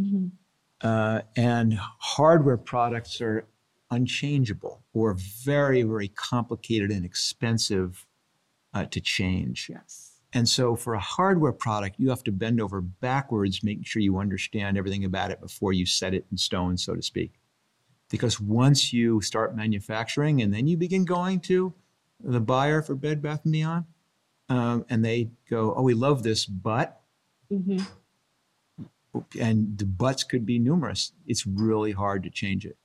Uh, 0.81 1.21
and 1.37 1.79
hardware 1.99 2.57
products 2.57 3.21
are 3.21 3.47
unchangeable 3.91 4.83
or 4.93 5.15
very, 5.45 5.83
very 5.83 6.09
complicated 6.09 6.91
and 6.91 7.05
expensive 7.05 8.07
uh, 8.75 8.85
to 8.87 9.01
change. 9.01 9.71
Yes. 9.71 10.11
And 10.33 10.49
so 10.49 10.75
for 10.75 10.95
a 10.95 11.01
hardware 11.01 11.53
product, 11.53 11.97
you 11.99 12.09
have 12.09 12.25
to 12.25 12.33
bend 12.33 12.61
over 12.61 12.81
backwards, 12.81 13.63
making 13.63 13.85
sure 13.85 14.03
you 14.03 14.19
understand 14.19 14.77
everything 14.77 15.05
about 15.05 15.31
it 15.31 15.41
before 15.41 15.73
you 15.73 15.87
set 15.87 16.13
it 16.13 16.27
in 16.31 16.37
stone, 16.37 16.77
so 16.77 16.95
to 16.97 17.03
speak. 17.03 17.35
Because 18.11 18.41
once 18.41 18.93
you 18.93 19.21
start 19.21 19.57
manufacturing 19.57 20.43
and 20.43 20.53
then 20.53 20.67
you 20.67 20.77
begin 20.77 21.05
going 21.05 21.41
to 21.41 21.73
the 22.21 22.41
buyer 22.41 22.83
for 22.83 22.97
Bed 22.97 23.23
Bath 23.23 23.43
& 23.45 23.51
Beyond, 23.51 23.85
um, 24.49 24.85
and 24.91 25.05
they 25.05 25.31
go, 25.49 25.73
oh, 25.77 25.83
we 25.83 25.95
love 25.95 26.23
this, 26.23 26.47
but, 26.47 27.01
hmm 27.59 27.79
and 29.39 29.79
the 29.79 29.85
buts 29.85 30.25
could 30.25 30.45
be 30.45 30.59
numerous. 30.59 31.13
It's 31.27 31.47
really 31.47 31.93
hard 31.93 32.23
to 32.25 32.31
change 32.31 32.67
it. 32.67 32.77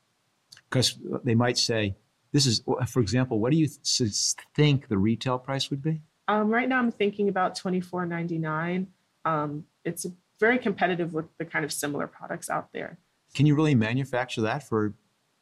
Because 0.70 1.00
they 1.24 1.36
might 1.36 1.58
say, 1.58 1.96
this 2.32 2.46
is, 2.46 2.62
for 2.88 3.00
example, 3.00 3.40
what 3.40 3.52
do 3.52 3.58
you 3.58 3.68
th- 3.68 4.36
think 4.56 4.88
the 4.88 4.98
retail 4.98 5.40
price 5.40 5.70
would 5.72 5.82
be? 5.82 6.02
Um, 6.28 6.50
right 6.50 6.70
now, 6.70 6.78
I'm 6.78 6.92
thinking 6.92 7.28
about 7.28 7.56
twenty 7.56 7.82
four 7.82 8.06
ninety 8.06 8.38
nine. 8.38 8.88
Um, 9.26 9.66
it's 9.84 10.06
very 10.40 10.60
competitive 10.60 11.14
with 11.14 11.26
the 11.40 11.46
kind 11.46 11.66
of 11.66 11.74
similar 11.74 12.06
products 12.06 12.50
out 12.50 12.72
there. 12.72 13.00
Can 13.34 13.48
you 13.48 13.56
really 13.56 13.74
manufacture 13.74 14.42
that 14.42 14.68
for 14.68 14.94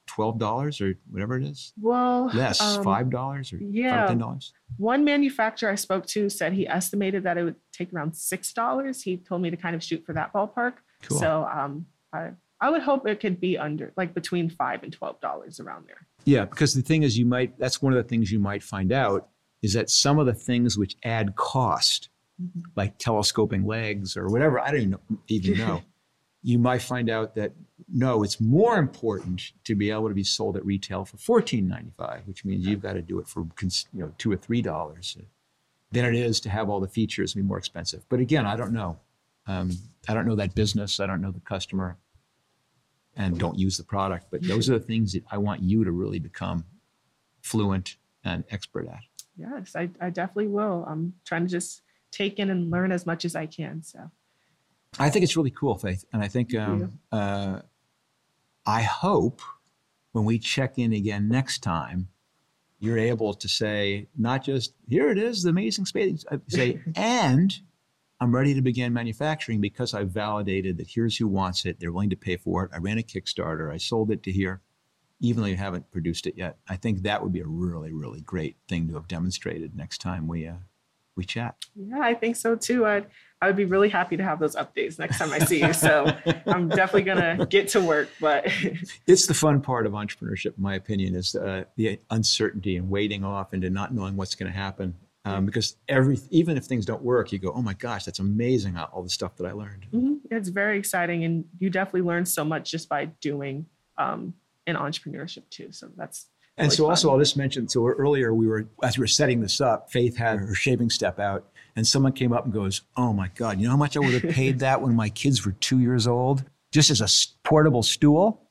twelve 0.07 0.39
dollars 0.39 0.81
or 0.81 0.95
whatever 1.09 1.37
it 1.37 1.43
is? 1.43 1.73
Well, 1.79 2.31
Less, 2.33 2.59
um, 2.59 2.83
five 2.83 3.09
dollars 3.09 3.53
or 3.53 3.57
yeah. 3.57 4.07
ten 4.07 4.17
dollars. 4.17 4.53
One 4.77 5.05
manufacturer 5.05 5.69
I 5.69 5.75
spoke 5.75 6.05
to 6.07 6.29
said 6.29 6.53
he 6.53 6.67
estimated 6.67 7.23
that 7.23 7.37
it 7.37 7.43
would 7.43 7.55
take 7.71 7.93
around 7.93 8.15
six 8.15 8.53
dollars. 8.53 9.01
He 9.03 9.17
told 9.17 9.41
me 9.41 9.49
to 9.49 9.57
kind 9.57 9.75
of 9.75 9.83
shoot 9.83 10.03
for 10.05 10.13
that 10.13 10.33
ballpark. 10.33 10.73
Cool. 11.03 11.19
So 11.19 11.47
um, 11.51 11.85
I 12.13 12.31
I 12.59 12.69
would 12.69 12.81
hope 12.81 13.07
it 13.07 13.19
could 13.19 13.39
be 13.39 13.57
under 13.57 13.93
like 13.97 14.13
between 14.13 14.49
five 14.49 14.83
and 14.83 14.91
twelve 14.91 15.19
dollars 15.21 15.59
around 15.59 15.85
there. 15.87 16.07
Yeah, 16.25 16.45
because 16.45 16.73
the 16.73 16.81
thing 16.81 17.03
is, 17.03 17.17
you 17.17 17.25
might. 17.25 17.57
That's 17.59 17.81
one 17.81 17.93
of 17.93 17.97
the 17.97 18.07
things 18.07 18.31
you 18.31 18.39
might 18.39 18.63
find 18.63 18.91
out 18.91 19.29
is 19.61 19.73
that 19.73 19.89
some 19.89 20.19
of 20.19 20.25
the 20.25 20.33
things 20.33 20.77
which 20.77 20.95
add 21.03 21.35
cost, 21.35 22.09
like 22.75 22.97
telescoping 22.97 23.65
legs 23.65 24.17
or 24.17 24.27
whatever, 24.27 24.59
I 24.59 24.71
don't 24.71 24.79
even 24.81 24.91
know, 24.91 24.99
even 25.27 25.57
know. 25.57 25.81
You 26.47 26.57
might 26.57 26.81
find 26.81 27.09
out 27.09 27.35
that 27.35 27.51
no, 27.89 28.23
it's 28.23 28.39
more 28.39 28.77
important 28.77 29.51
to 29.65 29.75
be 29.75 29.91
able 29.91 30.07
to 30.07 30.13
be 30.13 30.23
sold 30.23 30.55
at 30.55 30.65
retail 30.65 31.03
for 31.03 31.17
fourteen 31.17 31.67
ninety 31.67 31.91
five, 31.97 32.21
which 32.25 32.45
means 32.45 32.65
you've 32.65 32.81
got 32.81 32.93
to 32.93 33.01
do 33.01 33.19
it 33.19 33.27
for 33.27 33.45
you 33.59 33.69
know 33.93 34.13
two 34.17 34.31
or 34.31 34.37
three 34.37 34.61
dollars, 34.61 35.17
than 35.91 36.05
it 36.05 36.15
is 36.15 36.39
to 36.39 36.49
have 36.49 36.69
all 36.69 36.79
the 36.79 36.87
features 36.87 37.33
be 37.33 37.41
more 37.41 37.57
expensive. 37.57 38.05
But 38.07 38.21
again, 38.21 38.45
I 38.45 38.55
don't 38.55 38.71
know. 38.71 38.97
Um, 39.45 39.71
I 40.07 40.13
don't 40.13 40.25
know 40.25 40.35
that 40.35 40.55
business. 40.55 41.01
I 41.01 41.05
don't 41.05 41.19
know 41.19 41.31
the 41.31 41.41
customer, 41.41 41.97
and 43.17 43.37
don't 43.37 43.59
use 43.59 43.75
the 43.75 43.83
product. 43.83 44.27
But 44.31 44.41
those 44.43 44.69
are 44.69 44.79
the 44.79 44.85
things 44.85 45.11
that 45.11 45.25
I 45.29 45.37
want 45.39 45.63
you 45.63 45.83
to 45.83 45.91
really 45.91 46.19
become 46.19 46.63
fluent 47.41 47.97
and 48.23 48.45
expert 48.51 48.87
at. 48.87 49.01
Yes, 49.35 49.75
I, 49.75 49.89
I 49.99 50.11
definitely 50.11 50.47
will. 50.47 50.85
I'm 50.87 51.13
trying 51.25 51.43
to 51.43 51.51
just 51.51 51.81
take 52.09 52.39
in 52.39 52.49
and 52.49 52.71
learn 52.71 52.93
as 52.93 53.05
much 53.05 53.25
as 53.25 53.35
I 53.35 53.47
can. 53.47 53.83
So 53.83 54.11
I 54.99 55.09
think 55.09 55.23
it's 55.23 55.37
really 55.37 55.51
cool, 55.51 55.77
Faith, 55.77 56.05
and 56.13 56.21
I 56.23 56.27
think 56.27 56.55
um, 56.55 56.99
uh, 57.11 57.59
I 58.65 58.81
hope 58.81 59.41
when 60.11 60.25
we 60.25 60.39
check 60.39 60.77
in 60.77 60.93
again 60.93 61.29
next 61.29 61.59
time, 61.59 62.07
you're 62.79 62.97
able 62.97 63.33
to 63.33 63.47
say 63.47 64.07
not 64.17 64.43
just 64.43 64.73
here 64.87 65.09
it 65.09 65.17
is, 65.17 65.43
the 65.43 65.49
amazing 65.49 65.85
space. 65.85 66.25
I 66.31 66.39
say 66.47 66.81
and 66.95 67.53
I'm 68.19 68.33
ready 68.33 68.53
to 68.55 68.61
begin 68.61 68.93
manufacturing 68.93 69.61
because 69.61 69.93
I've 69.93 70.09
validated 70.09 70.77
that 70.77 70.87
here's 70.89 71.17
who 71.17 71.27
wants 71.27 71.65
it. 71.65 71.79
They're 71.79 71.91
willing 71.91 72.09
to 72.09 72.15
pay 72.15 72.37
for 72.37 72.65
it. 72.65 72.71
I 72.73 72.77
ran 72.77 72.97
a 72.97 73.03
Kickstarter. 73.03 73.71
I 73.71 73.77
sold 73.77 74.11
it 74.11 74.23
to 74.23 74.31
here, 74.31 74.61
even 75.19 75.41
though 75.41 75.49
you 75.49 75.55
haven't 75.55 75.91
produced 75.91 76.25
it 76.25 76.35
yet. 76.35 76.57
I 76.67 76.77
think 76.77 77.03
that 77.03 77.21
would 77.21 77.33
be 77.33 77.41
a 77.41 77.47
really, 77.47 77.93
really 77.93 78.21
great 78.21 78.57
thing 78.67 78.87
to 78.87 78.95
have 78.95 79.07
demonstrated 79.07 79.75
next 79.75 79.99
time 79.99 80.27
we 80.27 80.47
uh, 80.47 80.55
we 81.15 81.25
chat. 81.25 81.55
yeah, 81.75 81.99
I 81.99 82.13
think 82.13 82.35
so 82.35 82.55
too. 82.55 82.85
I 82.85 83.05
I 83.41 83.47
would 83.47 83.55
be 83.55 83.65
really 83.65 83.89
happy 83.89 84.17
to 84.17 84.23
have 84.23 84.39
those 84.39 84.55
updates 84.55 84.97
next 84.97 85.19
time 85.19 85.31
I 85.31 85.39
see 85.39 85.61
you. 85.61 85.71
So 85.73 86.05
I'm 86.47 86.69
definitely 86.69 87.03
gonna 87.03 87.45
get 87.45 87.67
to 87.69 87.81
work. 87.81 88.09
But 88.19 88.47
it's 89.07 89.27
the 89.27 89.33
fun 89.33 89.61
part 89.61 89.85
of 89.85 89.93
entrepreneurship, 89.93 90.57
in 90.57 90.63
my 90.63 90.75
opinion, 90.75 91.15
is 91.15 91.35
uh, 91.35 91.65
the 91.75 91.99
uncertainty 92.09 92.77
and 92.77 92.89
waiting 92.89 93.23
off 93.23 93.53
and 93.53 93.61
not 93.71 93.93
knowing 93.93 94.15
what's 94.15 94.33
going 94.35 94.51
to 94.51 94.57
happen. 94.57 94.95
Um, 95.25 95.45
because 95.45 95.75
every 95.89 96.17
even 96.29 96.55
if 96.55 96.63
things 96.63 96.85
don't 96.85 97.01
work, 97.03 97.33
you 97.33 97.37
go, 97.37 97.51
"Oh 97.53 97.61
my 97.61 97.73
gosh, 97.73 98.05
that's 98.05 98.19
amazing! 98.19 98.77
All 98.77 98.89
all 98.93 99.03
the 99.03 99.09
stuff 99.09 99.35
that 99.35 99.45
I 99.45 99.51
learned." 99.51 99.85
Mhm. 99.93 100.19
It's 100.31 100.47
very 100.47 100.79
exciting, 100.79 101.25
and 101.25 101.43
you 101.59 101.69
definitely 101.69 102.03
learn 102.03 102.25
so 102.25 102.45
much 102.45 102.71
just 102.71 102.87
by 102.87 103.05
doing 103.19 103.65
um, 103.97 104.33
in 104.65 104.77
entrepreneurship 104.77 105.43
too. 105.49 105.67
So 105.73 105.89
that's 105.97 106.27
And 106.57 106.67
really 106.67 106.77
so, 106.77 106.89
also, 106.89 107.09
fun. 107.09 107.15
I'll 107.15 107.19
just 107.19 107.35
mention. 107.35 107.67
So 107.67 107.85
earlier, 107.87 108.33
we 108.33 108.47
were 108.47 108.67
as 108.81 108.97
we 108.97 109.01
were 109.01 109.07
setting 109.07 109.41
this 109.41 109.59
up, 109.59 109.91
Faith 109.91 110.15
had 110.15 110.39
her 110.39 110.55
shaving 110.55 110.89
step 110.89 111.19
out, 111.19 111.45
and 111.77 111.87
someone 111.87 112.11
came 112.11 112.33
up 112.33 112.43
and 112.43 112.53
goes, 112.53 112.81
"Oh 112.97 113.13
my 113.13 113.29
God, 113.35 113.59
you 113.59 113.65
know 113.65 113.71
how 113.71 113.77
much 113.77 113.95
I 113.95 114.01
would 114.01 114.13
have 114.21 114.33
paid 114.33 114.59
that 114.65 114.81
when 114.81 114.95
my 114.95 115.07
kids 115.09 115.45
were 115.45 115.53
two 115.53 115.79
years 115.79 116.07
old, 116.07 116.43
just 116.71 116.89
as 116.89 116.99
a 116.99 117.07
portable 117.47 117.83
stool." 117.83 118.41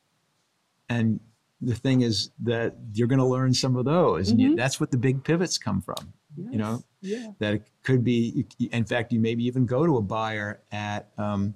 And 0.89 1.21
the 1.61 1.75
thing 1.75 2.03
is 2.03 2.31
that 2.45 2.77
you're 2.95 3.09
going 3.09 3.19
to 3.19 3.25
learn 3.27 3.53
some 3.53 3.77
of 3.77 3.85
those, 3.85 4.31
and 4.31 4.41
you, 4.41 4.53
Mhm. 4.53 4.57
that's 4.57 4.79
what 4.81 4.91
the 4.91 4.97
big 4.99 5.25
pivots 5.25 5.59
come 5.59 5.83
from. 5.83 6.13
You 6.37 6.59
know, 6.59 6.85
yeah, 7.01 7.33
that 7.39 7.55
it 7.55 7.67
could 7.83 8.05
be 8.05 8.47
in 8.71 8.85
fact 8.85 9.11
you 9.13 9.19
maybe 9.21 9.45
even 9.47 9.65
go 9.67 9.85
to 9.87 9.97
a 9.97 10.03
buyer 10.03 10.61
at 10.71 11.11
um, 11.19 11.55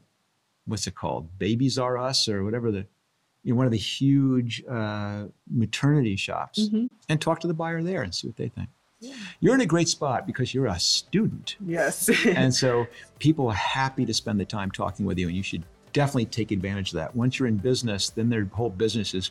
what's 0.64 0.86
it 0.86 0.94
called 0.94 1.38
Babies 1.38 1.78
R 1.78 1.98
Us 1.98 2.28
or 2.28 2.44
whatever 2.44 2.70
the 2.72 2.86
you 3.42 3.52
know, 3.52 3.56
one 3.58 3.66
of 3.66 3.72
the 3.72 3.78
huge 3.78 4.62
uh, 4.68 5.26
maternity 5.50 6.16
shops 6.16 6.68
Mhm. 6.68 6.88
and 7.08 7.20
talk 7.20 7.40
to 7.40 7.46
the 7.46 7.54
buyer 7.54 7.82
there 7.82 8.02
and 8.02 8.14
see 8.14 8.26
what 8.26 8.36
they 8.36 8.48
think 8.48 8.68
you're 9.40 9.54
in 9.54 9.60
a 9.60 9.66
great 9.66 9.88
spot 9.88 10.26
because 10.26 10.52
you're 10.54 10.66
a 10.66 10.78
student 10.78 11.56
yes, 11.66 12.08
and 12.26 12.54
so 12.54 12.86
people 13.18 13.48
are 13.48 13.54
happy 13.54 14.04
to 14.04 14.12
spend 14.14 14.38
the 14.38 14.44
time 14.44 14.70
talking 14.70 15.06
with 15.06 15.18
you 15.18 15.28
and 15.28 15.36
you 15.36 15.42
should 15.42 15.62
definitely 15.92 16.26
take 16.26 16.50
advantage 16.52 16.90
of 16.90 16.94
that 16.96 17.14
once 17.16 17.38
you're 17.38 17.48
in 17.48 17.56
business 17.56 18.10
then 18.10 18.28
their 18.28 18.44
whole 18.44 18.70
business 18.70 19.14
is 19.14 19.30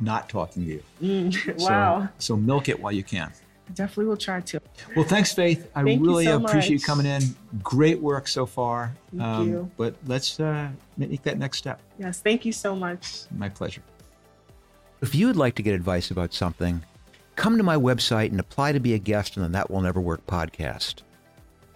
not 0.00 0.28
talking 0.28 0.64
to 0.64 0.70
you 0.70 0.82
Mm, 1.02 1.58
So- 1.60 1.68
wow. 1.68 2.08
so 2.18 2.36
milk 2.36 2.68
it 2.68 2.80
while 2.80 2.92
you 2.92 3.02
can 3.02 3.32
definitely 3.74 4.06
will 4.06 4.16
try 4.16 4.40
to. 4.40 4.58
Well, 4.96 5.04
thanks, 5.04 5.34
Faith. 5.34 5.70
I 5.74 5.82
Thank 5.82 6.00
you 6.00 6.06
really 6.06 6.24
so 6.24 6.42
appreciate 6.42 6.80
you 6.80 6.80
coming 6.80 7.04
in. 7.04 7.20
Great 7.62 8.00
work 8.00 8.26
so 8.26 8.46
far. 8.46 8.94
Um, 9.12 9.20
Thank 9.20 9.48
you. 9.48 9.70
But 9.76 9.94
let's 10.06 10.40
uh, 10.40 10.70
make 10.96 11.22
that 11.24 11.36
next 11.38 11.58
step. 11.58 11.78
Yes, 11.98 12.22
thank 12.22 12.46
you 12.46 12.52
so 12.52 12.74
much. 12.74 13.24
My 13.30 13.50
pleasure. 13.50 13.82
If 15.02 15.14
you 15.14 15.26
would 15.26 15.36
like 15.36 15.54
to 15.56 15.62
get 15.62 15.74
advice 15.74 16.10
about 16.10 16.32
something, 16.32 16.82
come 17.38 17.56
to 17.56 17.62
my 17.62 17.76
website 17.76 18.32
and 18.32 18.40
apply 18.40 18.72
to 18.72 18.80
be 18.80 18.94
a 18.94 18.98
guest 18.98 19.38
on 19.38 19.44
the 19.44 19.48
That 19.50 19.70
Will 19.70 19.80
Never 19.80 20.00
Work 20.00 20.26
podcast. 20.26 21.02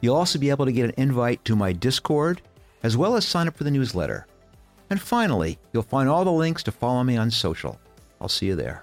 You'll 0.01 0.16
also 0.16 0.40
be 0.40 0.51
able 0.51 0.66
to 0.66 0.72
get 0.72 0.87
an 0.87 0.94
invite 0.96 1.44
to 1.44 1.55
my 1.55 1.72
Discord, 1.72 2.42
as 2.83 2.96
well 2.96 3.14
as 3.14 3.25
sign 3.25 3.46
up 3.46 3.57
for 3.57 3.62
the 3.62 3.70
newsletter. 3.70 4.27
And 4.90 5.01
finally, 5.01 5.61
you'll 5.72 5.85
find 5.85 6.09
all 6.09 6.25
the 6.25 6.33
links 6.33 6.64
to 6.64 6.72
follow 6.72 7.05
me 7.05 7.16
on 7.16 7.31
social. 7.31 7.79
I'll 8.20 8.29
see 8.29 8.46
you 8.46 8.57
there. 8.57 8.83